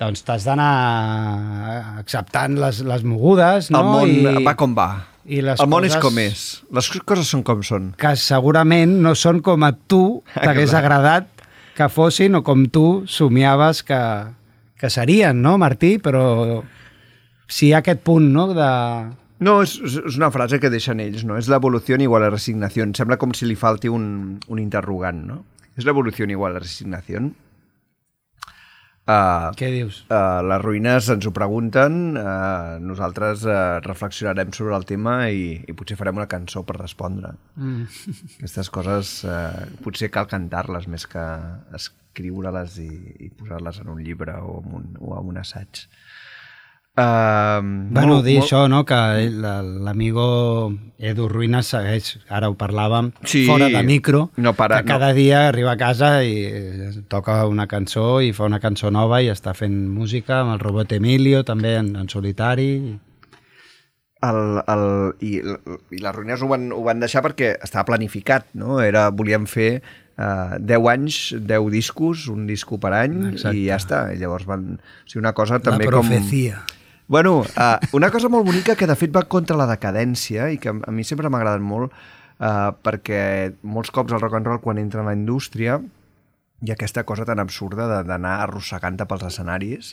[0.00, 0.70] doncs t'has d'anar
[2.00, 3.84] acceptant les, les mogudes, no?
[3.84, 4.88] El món I, va com va.
[5.24, 6.42] i les el món és com és.
[6.74, 7.92] Les coses són com són.
[8.00, 10.80] que segurament no són com a tu t'hagués Clar.
[10.82, 11.28] agradat
[11.76, 14.00] que fossin o com tu somiaves que,
[14.80, 15.96] que serien, no, Martí?
[16.02, 16.62] Però
[17.50, 18.70] si hi ha aquest punt, no?, de...
[19.42, 21.38] No, és, és una frase que deixen ells, no?
[21.40, 22.86] És l'evolució igual a resignació.
[22.94, 25.40] Sembla com si li falti un, un interrogant, no?
[25.74, 27.24] És l'evolució igual a resignació.
[29.04, 29.98] Uh, Què dius?
[30.08, 35.74] uh, les ruïnes ens ho pregunten, uh, nosaltres uh, reflexionarem sobre el tema i, i
[35.76, 37.34] potser farem una cançó per respondre.
[37.60, 37.84] Mm.
[38.38, 41.26] Aquestes coses uh, potser cal cantar-les més que
[41.76, 42.88] escriure-les i,
[43.26, 45.84] i posar-les en un llibre o en un, o en un assaig.
[46.96, 47.58] Uh,
[47.90, 48.94] Bueno, dir això, no?, que
[49.34, 50.26] l'amigo
[50.98, 55.48] Edu Ruïnes segueix, ara ho parlàvem, Sí, fora de micro, no para, que cada dia
[55.48, 59.56] arriba a casa i eh, toca una cançó i fa una cançó nova i està
[59.58, 62.70] fent música amb el robot Emilio, també en, en solitari.
[64.24, 64.86] el, el,
[65.20, 65.32] i,
[65.90, 68.78] i les ruïnes ho van, ho van deixar perquè estava planificat, no?
[68.80, 69.82] Era, volíem fer
[70.16, 73.58] uh, 10 anys, 10 discos, un disco per any, Exacte.
[73.58, 74.06] i ja està.
[74.14, 74.78] I llavors van...
[74.78, 76.08] O sigui, una cosa també la com...
[77.06, 80.72] Bueno, uh, una cosa molt bonica que de fet va contra la decadència i que
[80.72, 84.80] a mi sempre m'ha agradat molt uh, perquè molts cops el rock and roll quan
[84.80, 85.76] entra en la indústria
[86.64, 89.92] hi ha aquesta cosa tan absurda d'anar arrossegant-te pels escenaris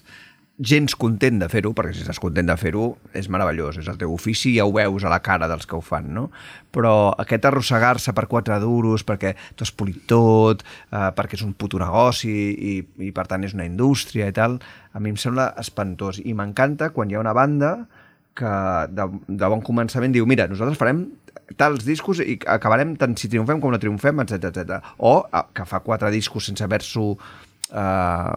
[0.61, 2.85] gens content de fer-ho, perquè si estàs content de fer-ho
[3.17, 5.75] és meravellós, és el teu ofici i ja ho veus a la cara dels que
[5.77, 6.27] ho fan, no?
[6.71, 11.55] Però aquest arrossegar-se per quatre duros, perquè t'ho has polit tot, eh, perquè és un
[11.57, 12.75] puto negoci i,
[13.07, 14.59] i per tant és una indústria i tal,
[14.93, 17.73] a mi em sembla espantós i m'encanta quan hi ha una banda
[18.37, 18.51] que
[18.95, 21.07] de, de bon començament diu mira, nosaltres farem
[21.59, 24.93] tals discos i acabarem tant si triomfem com no triomfem, etc etc.
[24.99, 27.07] O eh, que fa quatre discos sense haver-s'ho
[27.73, 28.35] eh,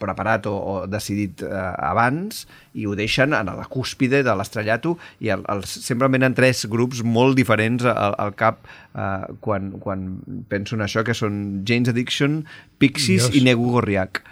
[0.00, 1.50] preparat o, o decidit eh,
[1.86, 2.44] abans
[2.76, 6.64] i ho deixen a la cúspide de l'estrellato i el, el, sempre em venen tres
[6.70, 10.04] grups molt diferents al, al cap eh, quan, quan
[10.50, 12.42] penso en això, que són Jane's Addiction,
[12.82, 13.40] Pixies Dios.
[13.40, 14.22] i Negu Gorriak.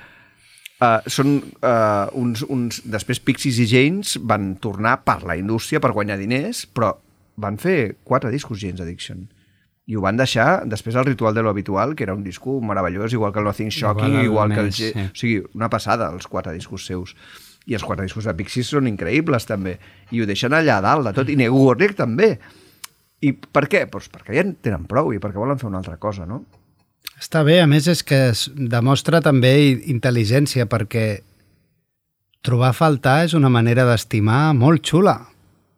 [0.78, 2.76] Uh, són uh, uns, uns...
[2.86, 6.92] Després Pixies i Janes van tornar per la indústria per guanyar diners, però
[7.42, 9.26] van fer quatre discos Jane's Addiction
[9.89, 13.12] i ho van deixar després el ritual de lo habitual, que era un disco meravellós,
[13.16, 14.68] igual que el Nothing Shocking, Igual igual que el...
[14.68, 14.93] G...
[14.93, 15.05] sí.
[15.07, 17.14] O sigui, una passada, els quatre discos seus.
[17.64, 19.78] I els quatre discos de Pixies són increïbles, també.
[20.12, 21.32] I ho deixen allà a dalt de tot.
[21.32, 22.34] I Negu Gorriak també.
[23.24, 23.86] I per què?
[23.89, 26.43] Pues perquè ja en tenen prou i perquè volen fer una altra cosa, no?
[27.16, 29.57] Està bé, a més és que es demostra també
[29.89, 31.07] intel·ligència perquè
[32.45, 35.16] trobar a faltar és una manera d'estimar molt xula.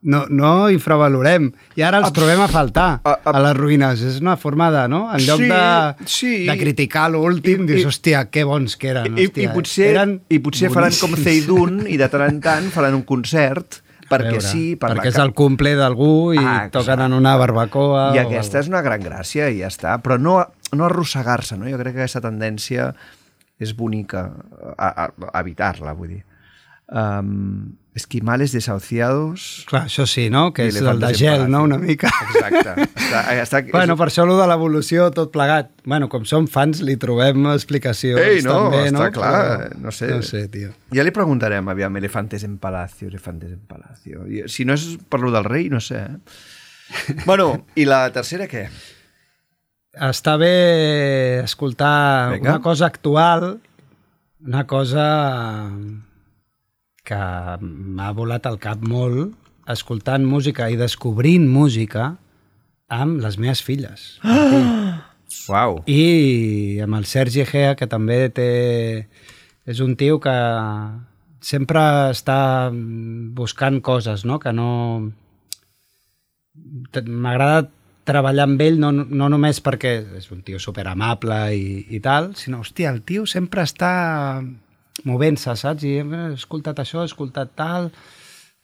[0.03, 1.51] No, no infravalorem.
[1.77, 4.01] I ara els trobem a faltar, A- a- a les ruïnes.
[4.01, 5.03] És una forma de, no?
[5.13, 6.47] En lloc Sí, de, sí.
[6.47, 9.11] de criticar l'últim, dius, hòstia, que bons que eren.
[9.19, 11.15] I, hòstia, i, potser, eren I potser faran com.
[11.21, 15.19] Zeidun i de tant en tant faran un concert perquè veure, sí, per perquè és
[15.23, 18.09] el cumple d'algú i Ah, toquen en una barbacoa.
[18.17, 20.41] I aquesta és una gran gràcia i ja està, però no,
[20.73, 21.69] no arrossegar-se, no?
[21.69, 22.95] Jo crec que aquesta tendència
[23.61, 24.31] és bonica
[24.79, 26.25] a, a, a evitar-la, vull dir.
[26.91, 29.65] Um, esquimales desahuciados...
[29.69, 30.53] Clar, això sí, no?
[30.55, 31.63] Que és el de gel, no?
[31.67, 32.11] Una mica.
[32.29, 32.87] Exacte.
[32.87, 35.73] Està, està, Bueno, per això, allò de l'evolució, tot plegat.
[35.85, 39.03] Bueno, com som fans, li trobem explicacions Ei, no, també, no?
[39.03, 40.13] està clar, Però- no sé.
[40.15, 40.71] No sé, tio.
[40.95, 44.25] Ja li preguntarem, aviam, elefantes en palacio, elefantes en palacio.
[44.51, 46.05] Si no és per lo del rei, no sé.
[46.07, 46.47] Eh?
[47.27, 48.69] bueno, i la tercera què?
[50.11, 52.55] Està bé escoltar Vinga.
[52.55, 53.57] una cosa actual,
[54.47, 55.05] una cosa
[57.07, 57.21] que
[57.61, 59.35] m'ha volat al cap molt,
[59.71, 62.15] escoltant música i descobrint música
[62.91, 64.19] amb les meves filles.
[65.51, 65.81] Uau.
[65.87, 68.51] I amb el Sergi Egea, que també té...
[69.71, 70.35] És un tio que
[71.45, 74.41] sempre està buscant coses, no?
[74.43, 74.71] Que no...
[77.07, 77.69] M'agrada
[78.11, 82.65] treballar amb ell no, no només perquè és un tio superamable i, i tal, sinó,
[82.65, 83.93] hòstia, el tio sempre està
[85.05, 85.85] movent-se, saps?
[85.85, 87.91] I "Eh, he escoltat això, he escoltat tal,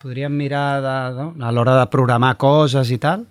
[0.03, 1.33] podríem mirar de, no?
[1.41, 3.27] a l'hora de programar coses i tal,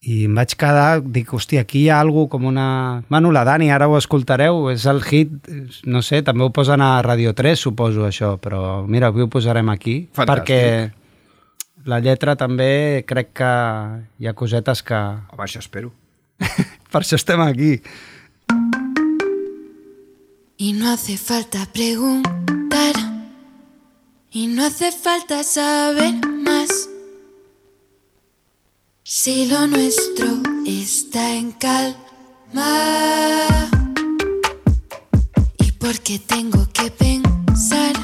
[0.00, 3.02] i em vaig quedar, dic, hòstia, aquí hi ha alguna com una...
[3.08, 5.48] Bueno, la Dani, ara ho escoltareu, és el hit,
[5.86, 9.68] no sé, també ho posen a Radio 3, suposo, això, però mira, avui ho posarem
[9.70, 10.44] aquí, Fantàstic.
[10.54, 10.92] perquè
[11.88, 13.50] la lletra també crec que
[14.20, 14.94] hi ha cosetes que,
[15.32, 15.90] Home, això espero.
[16.92, 17.80] Per això estem aquí.
[20.60, 22.92] Y no hace falta preguntar.
[24.32, 26.88] Y no hace falta saber más.
[29.04, 30.26] Si lo nuestro
[30.66, 31.94] está en calma.
[35.58, 37.94] Y porque tengo que pensar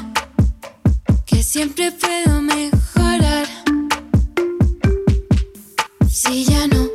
[1.25, 3.49] que siempre puedo mejorar.
[6.09, 6.89] Si ya no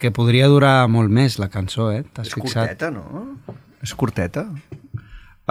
[0.00, 2.02] que podria durar molt més la cançó, eh?
[2.14, 2.72] T'has És fixat?
[2.72, 3.56] curteta, no?
[3.84, 4.46] És curteta.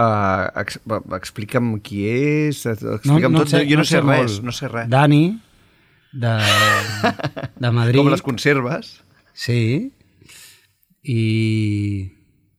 [0.00, 0.78] Uh, ex
[1.18, 3.52] explica'm qui és, explica'm tot.
[3.52, 4.44] jo no, sé, res, molt.
[4.48, 4.88] no sé res.
[4.90, 5.24] Dani,
[6.12, 6.34] de,
[7.62, 8.00] de Madrid.
[8.00, 8.94] Com les conserves.
[9.36, 9.60] Sí.
[11.06, 11.20] I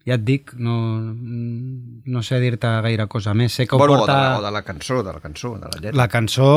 [0.07, 0.75] ja et dic, no,
[1.11, 3.53] no sé dir-te gaire cosa més.
[3.57, 4.13] Sé que bueno, porta...
[4.13, 5.97] o, de la, o de la cançó, de la cançó, de la lletra.
[5.97, 6.51] La cançó,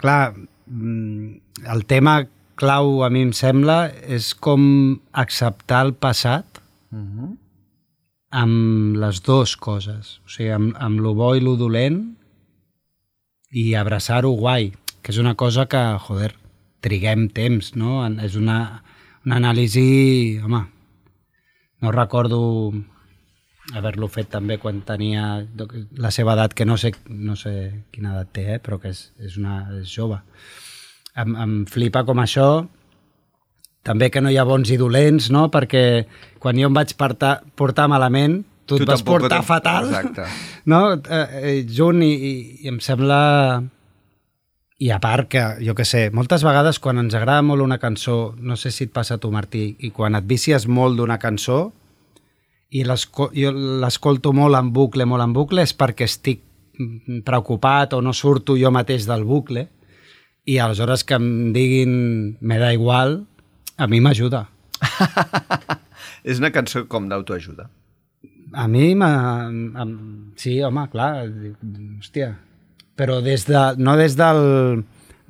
[0.00, 0.34] clar,
[0.66, 2.20] mm, el tema
[2.60, 4.62] clau a mi em sembla és com
[5.12, 7.36] acceptar el passat Mhm.
[8.30, 12.16] amb les dues coses, o sigui, amb, amb lo bo i lo dolent
[13.50, 16.34] i abraçar-ho guai, que és una cosa que, joder,
[16.80, 18.04] triguem temps, no?
[18.22, 18.82] És una,
[19.26, 20.64] una anàlisi, home,
[21.80, 22.72] no recordo
[23.74, 25.46] haver-lo fet també quan tenia
[25.96, 28.58] la seva edat, que no sé, no sé quina edat té, eh?
[28.62, 30.20] però que és, és, una, és jove.
[31.18, 32.66] Em, em flipa com això,
[33.82, 35.48] també que no hi ha bons i dolents, no?
[35.50, 36.04] perquè
[36.38, 40.28] quan jo em vaig portar, portar malament, tu, Tu et vas portar te- fatal, Exacte.
[40.70, 40.82] no?
[40.94, 42.32] Eh, eh, junt i, i,
[42.64, 43.20] i em sembla...
[44.80, 48.32] I a part que, jo que sé, moltes vegades quan ens agrada molt una cançó,
[48.40, 51.66] no sé si et passa a tu, Martí, i quan et vicies molt d'una cançó
[52.70, 56.40] i jo l'escolto molt en bucle, molt en bucle, és perquè estic
[56.78, 59.66] mm, preocupat o no surto jo mateix del bucle
[60.50, 61.92] i aleshores que em diguin
[62.40, 63.20] me da igual,
[63.78, 64.46] a mi m'ajuda.
[66.30, 67.68] És una cançó com d'autoajuda.
[68.58, 71.12] A mi, em- sí, home, clar,
[72.00, 72.32] hòstia,
[72.98, 74.42] però des de, no des del,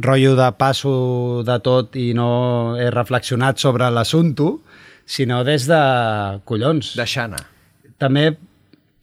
[0.00, 4.54] rotllo de passo de tot i no he reflexionat sobre l'assumpte,
[5.04, 5.80] sinó des de
[6.48, 6.94] collons.
[6.96, 7.40] De Xana.
[8.00, 8.30] També,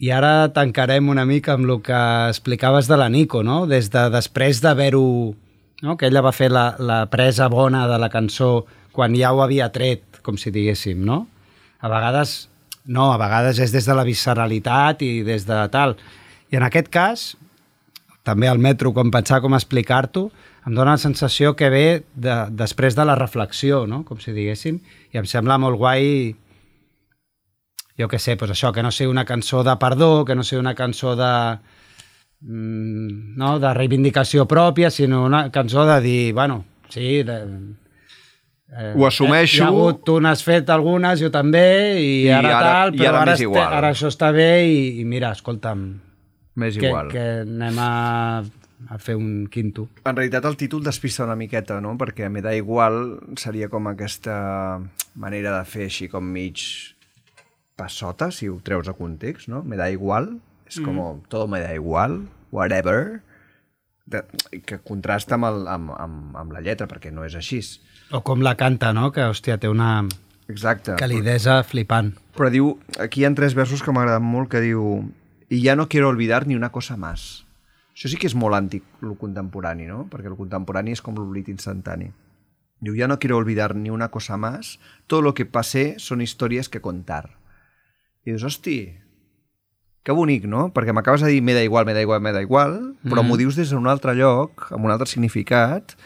[0.01, 1.99] i ara tancarem una mica amb el que
[2.31, 3.65] explicaves de la Nico, no?
[3.69, 5.35] Des de després d'haver-ho...
[5.83, 5.95] No?
[5.97, 8.65] Que ella va fer la, la presa bona de la cançó
[8.95, 11.27] quan ja ho havia tret, com si diguéssim, no?
[11.79, 12.47] A vegades,
[12.89, 15.93] no, a vegades és des de la visceralitat i des de tal.
[16.49, 17.27] I en aquest cas,
[18.25, 20.25] també al metro, quan pensava com explicar-t'ho,
[20.67, 24.01] em dóna la sensació que ve de, després de la reflexió, no?
[24.03, 24.81] com si diguéssim,
[25.13, 26.35] i em sembla molt guai
[27.97, 30.59] jo què sé, doncs això, que no sigui una cançó de perdó, que no sigui
[30.61, 31.31] una cançó de,
[32.41, 37.37] no, de reivindicació pròpia, sinó una cançó de dir, bueno, sí, de,
[38.77, 39.57] eh, Ho assumeixo.
[39.57, 41.63] Hi ha hagut, tu n'has fet algunes, jo també,
[42.01, 43.73] i, I ara, ara- tal, i però ara ara, m'és este- igual.
[43.79, 45.87] ara això està bé i, i mira, escolta'm,
[46.57, 47.09] M'és que, igual.
[47.13, 47.91] que anem a,
[48.89, 49.87] a fer un quinto.
[50.05, 51.95] En realitat el títol despista una miqueta, no?
[51.97, 54.79] Perquè me da igual seria com aquesta
[55.15, 56.61] manera de fer així com mig
[57.77, 59.61] passota, si ho treus a context, no?
[59.63, 61.27] Me da igual, és com mm.
[61.31, 63.21] todo me da igual, whatever,
[64.07, 64.23] de,
[64.65, 67.61] que contrasta amb, el, amb, amb, amb la lletra, perquè no és així.
[68.15, 69.11] O com la canta, no?
[69.15, 70.07] Que, hòstia, té una
[70.47, 70.95] Exacte.
[70.99, 72.13] calidesa flipant.
[72.37, 75.01] Però diu, aquí hi ha tres versos que m'agraden molt, que diu
[75.49, 77.45] i ja no quiero olvidar ni una cosa más.
[77.95, 80.05] Això sí que és molt antic, el contemporani, no?
[80.11, 82.11] Perquè el contemporani és com l'oblit instantani.
[82.79, 86.69] Diu, ya no quiero olvidar ni una cosa más, todo lo que pasé son historias
[86.69, 87.39] que contar.
[88.23, 88.99] I dius, hosti,
[90.07, 90.69] que bonic, no?
[90.71, 93.35] Perquè m'acabes de dir me da igual, me da igual, me da igual, però m'ho
[93.35, 95.97] dius des d'un altre lloc, amb un altre significat,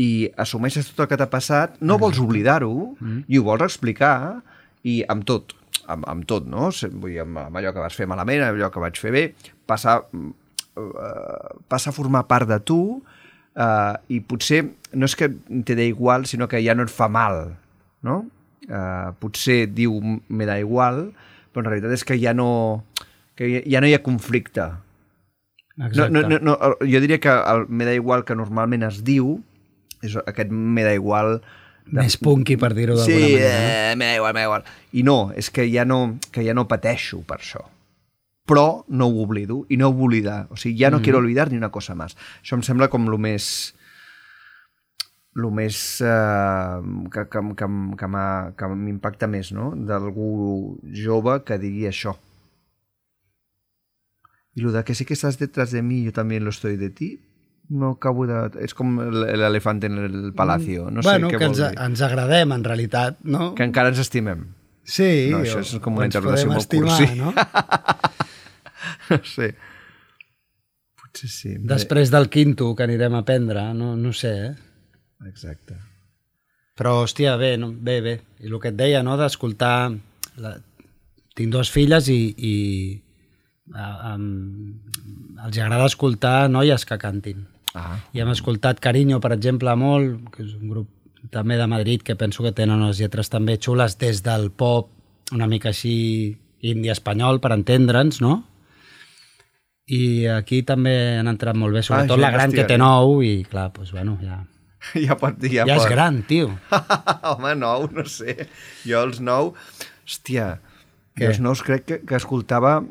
[0.00, 2.94] i assumeixes tot el que t'ha passat, no vols oblidar-ho,
[3.28, 4.40] i ho vols explicar,
[4.82, 5.52] i amb tot,
[5.86, 6.70] amb, amb tot, no?
[6.72, 9.24] Vull dir, amb, amb allò que vas fer malament, amb allò que vaig fer bé,
[9.68, 12.80] passa, uh, passa a formar part de tu,
[13.60, 14.64] uh, i potser
[14.96, 15.28] no és que
[15.68, 17.58] te dé igual, sinó que ja no et fa mal,
[18.00, 18.22] no?
[18.64, 21.10] Uh, potser diu me da igual,
[21.52, 22.84] però en realitat és que ja no,
[23.36, 24.68] que ja, no hi ha conflicte.
[25.76, 26.10] No, Exacte.
[26.14, 26.56] no, no, no,
[26.86, 29.40] jo diria que el me da igual que normalment es diu
[30.06, 31.40] és aquest me da igual
[31.84, 33.48] Més punky, per dir-ho d'alguna sí, manera.
[33.58, 33.72] no?
[33.92, 34.62] eh, me da igual, me da igual.
[34.96, 37.60] I no, és que ja no, que ja no pateixo per això.
[38.48, 40.46] Però no ho oblido i no ho oblidar.
[40.50, 41.02] O sigui, ja no Mhm.
[41.04, 42.16] quiero olvidar ni una cosa més.
[42.42, 43.74] Això em sembla com lo més
[45.36, 46.80] el més eh,
[47.12, 47.68] que, que, que,
[48.56, 49.72] que m'impacta més, no?
[49.74, 52.14] D'algú jove que digui això.
[54.54, 56.90] I lo de que sí que estàs detrás de mi, yo también lo estoy de
[56.90, 57.20] ti,
[57.68, 58.36] no acabo de...
[58.62, 60.90] És com l'elefant en el palacio.
[60.90, 63.54] No sé bueno, què que ens, ens agradem, en realitat, no?
[63.56, 64.46] Que encara ens estimem.
[64.84, 65.30] Sí.
[65.32, 67.20] No, això és com una interpretació molt estimar, cursi.
[67.20, 67.32] No?
[69.04, 69.50] No sé.
[70.96, 71.50] Potser sí.
[71.68, 74.54] Després del quinto que anirem a prendre, no, no sé, eh?
[75.28, 75.76] Exacte.
[76.78, 78.14] Però, hòstia, bé, no, bé, bé.
[78.40, 79.92] I el que et deia, no?, d'escoltar...
[80.40, 80.54] La...
[81.34, 82.54] Tinc dues filles i, i
[83.72, 84.14] a, a,
[85.46, 87.46] els agrada escoltar noies que cantin.
[87.74, 87.96] Ah.
[88.14, 90.90] I hem escoltat Carinyo, per exemple, molt, que és un grup
[91.32, 94.90] també de Madrid que penso que tenen unes lletres també xules des del pop
[95.32, 98.42] una mica així indi espanyol, per entendre'ns, no?
[99.88, 103.18] I aquí també han entrat molt bé, sobretot Ah, ja la gran que té nou
[103.24, 104.42] i, clar, doncs, bueno, ja,
[105.06, 105.86] Ja pot ja, ja, ja pot.
[105.86, 106.52] és gran, tio.
[107.32, 108.48] Home, nou, no sé.
[108.84, 109.54] Jo els nou...
[110.04, 110.58] Hòstia,
[111.16, 111.24] Què?
[111.24, 112.82] jo els nous crec que, que escoltava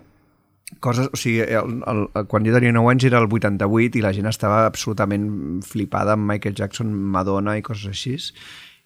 [0.80, 1.09] coses...
[1.13, 4.30] O sigui, el, el, quan jo tenia 9 anys era el 88 i la gent
[4.30, 5.28] estava absolutament
[5.67, 8.15] flipada amb Michael Jackson, Madonna i coses així.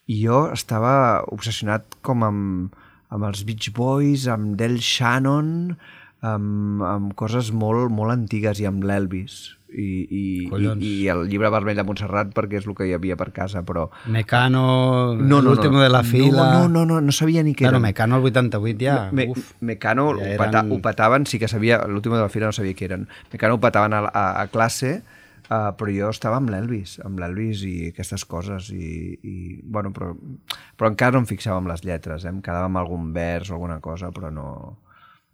[0.07, 2.75] I jo estava obsessionat com amb,
[3.13, 5.77] amb els Beach Boys, amb Del Shannon,
[6.21, 9.53] amb, amb coses molt, molt antigues i amb l'Elvis.
[9.67, 10.79] I, i, i, Collons.
[10.87, 13.89] i el llibre vermell de Montserrat perquè és el que hi havia per casa, però...
[14.07, 14.61] Mecano,
[15.19, 15.83] No, no, l'último no.
[15.83, 16.45] de la fila...
[16.53, 17.83] No, no, no, no sabia ni què Bueno, era.
[17.89, 19.51] Mecano el 88 ja, Me, uf.
[19.59, 22.55] Mecano Ja eren- ho, peta, ho petaven, sí que sabia, l'últim de la fila no
[22.55, 23.05] sabia què eren.
[23.33, 25.01] Mecano ho petaven a, a, a classe,
[25.51, 29.37] uh, però jo estava amb l'Elvis, amb l'Elvis i aquestes coses, i, i
[29.67, 30.13] bueno, però,
[30.79, 32.31] però encara no em fixava en les lletres, eh?
[32.31, 34.47] em quedava amb algun vers o alguna cosa, però no...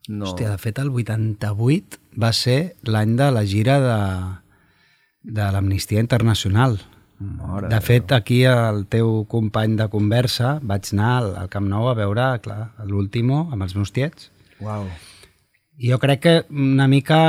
[0.08, 0.26] no...
[0.28, 4.00] Hòstia, de fet, el 88 va ser l'any de la gira de,
[5.40, 6.80] de l'Amnistia Internacional.
[7.24, 11.88] Mare de fet, aquí el teu company de conversa vaig anar al, al Camp Nou
[11.88, 12.28] a veure,
[12.90, 14.30] l'último amb els meus tiets.
[14.64, 14.90] Uau.
[15.80, 17.20] I jo crec que una mica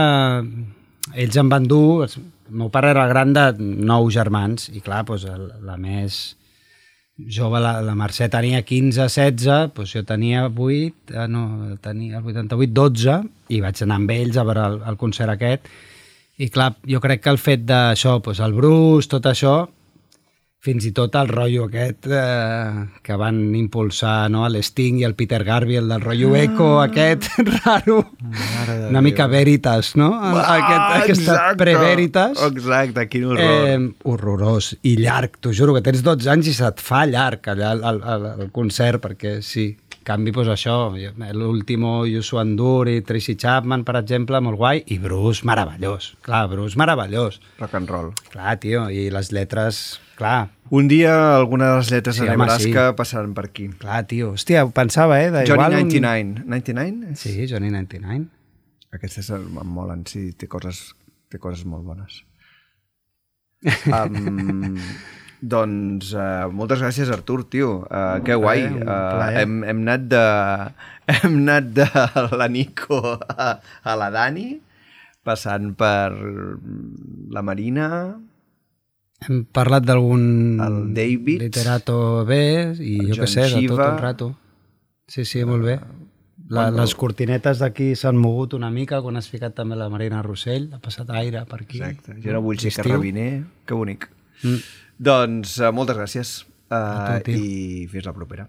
[1.14, 2.08] ells em van dur...
[2.44, 5.24] El meu pare era gran de nou germans i clar, doncs,
[5.64, 6.36] la més
[7.16, 11.44] jove, la, la Mercè tenia 15, 16, doncs jo tenia 8, eh, no,
[11.82, 13.18] tenia el 88, 12
[13.54, 15.70] i vaig anar amb ells a veure el, el concert aquest.
[16.42, 19.60] I clar, jo crec que el fet d'això, doncs el Bruce, tot això,
[20.64, 25.42] fins i tot el rotllo aquest eh, que van impulsar no, l'Sting i el Peter
[25.44, 27.98] Gabriel del rotllo eco aquest raro,
[28.88, 30.08] una mica veritas, no?
[30.16, 31.58] Aquest, aquesta exacte.
[31.60, 32.40] preveritas.
[32.48, 33.68] Exacte, quin horror.
[33.68, 37.74] Eh, horrorós i llarg, t'ho juro, que tens 12 anys i se't fa llarg allà
[37.74, 39.66] al, al, al concert, perquè sí,
[40.04, 40.78] canvi, doncs això,
[41.36, 46.14] l'último Yusu Andur i Tracy Chapman, per exemple, molt guai, i Bruce, meravellós.
[46.24, 47.40] Clar, Bruce, meravellós.
[47.60, 48.10] Rock and roll.
[48.32, 49.84] Clar, tio, i les lletres,
[50.16, 53.68] clar, Un dia alguna de les lletres Sí, de home, Nebraska passaran per aquí.
[53.78, 54.32] clar, tio.
[54.32, 55.30] Hòstia, ho pensava, eh?
[55.30, 56.44] De Johnny igual 99.
[56.46, 57.10] 99?
[57.10, 57.16] Un...
[57.16, 58.26] Sí, Johnny 99.
[58.94, 59.44] Aquestes em
[59.74, 60.94] molen, sí, té coses,
[61.30, 62.22] té coses molt bones.
[63.64, 64.76] Um,
[65.44, 67.84] doncs uh, moltes gràcies, Artur, tio.
[67.88, 68.64] Uh, que guai.
[68.64, 70.22] Uh, hem, hem anat de,
[71.18, 71.86] hem anat de
[72.40, 73.50] la Nico a,
[73.84, 74.54] a la Dani,
[75.24, 76.12] passant per
[77.32, 77.88] la Marina,
[79.24, 81.98] Hem parlat d'algun David, literato
[82.28, 84.32] bé i jo què sé, de tot un rato.
[85.08, 85.78] Sí, sí, molt bé.
[86.52, 90.68] La, les cortinetes d'aquí s'han mogut una mica quan has ficat també la Marina Rossell,
[90.76, 91.80] ha passat aire per aquí.
[91.80, 92.18] Exacte.
[92.20, 93.30] Jo no vull ser carrabiner.
[93.64, 94.10] Que bonic.
[94.42, 94.60] Mm.
[95.08, 96.34] Doncs uh, moltes gràcies
[96.68, 98.46] uh, tu, i fins la propera.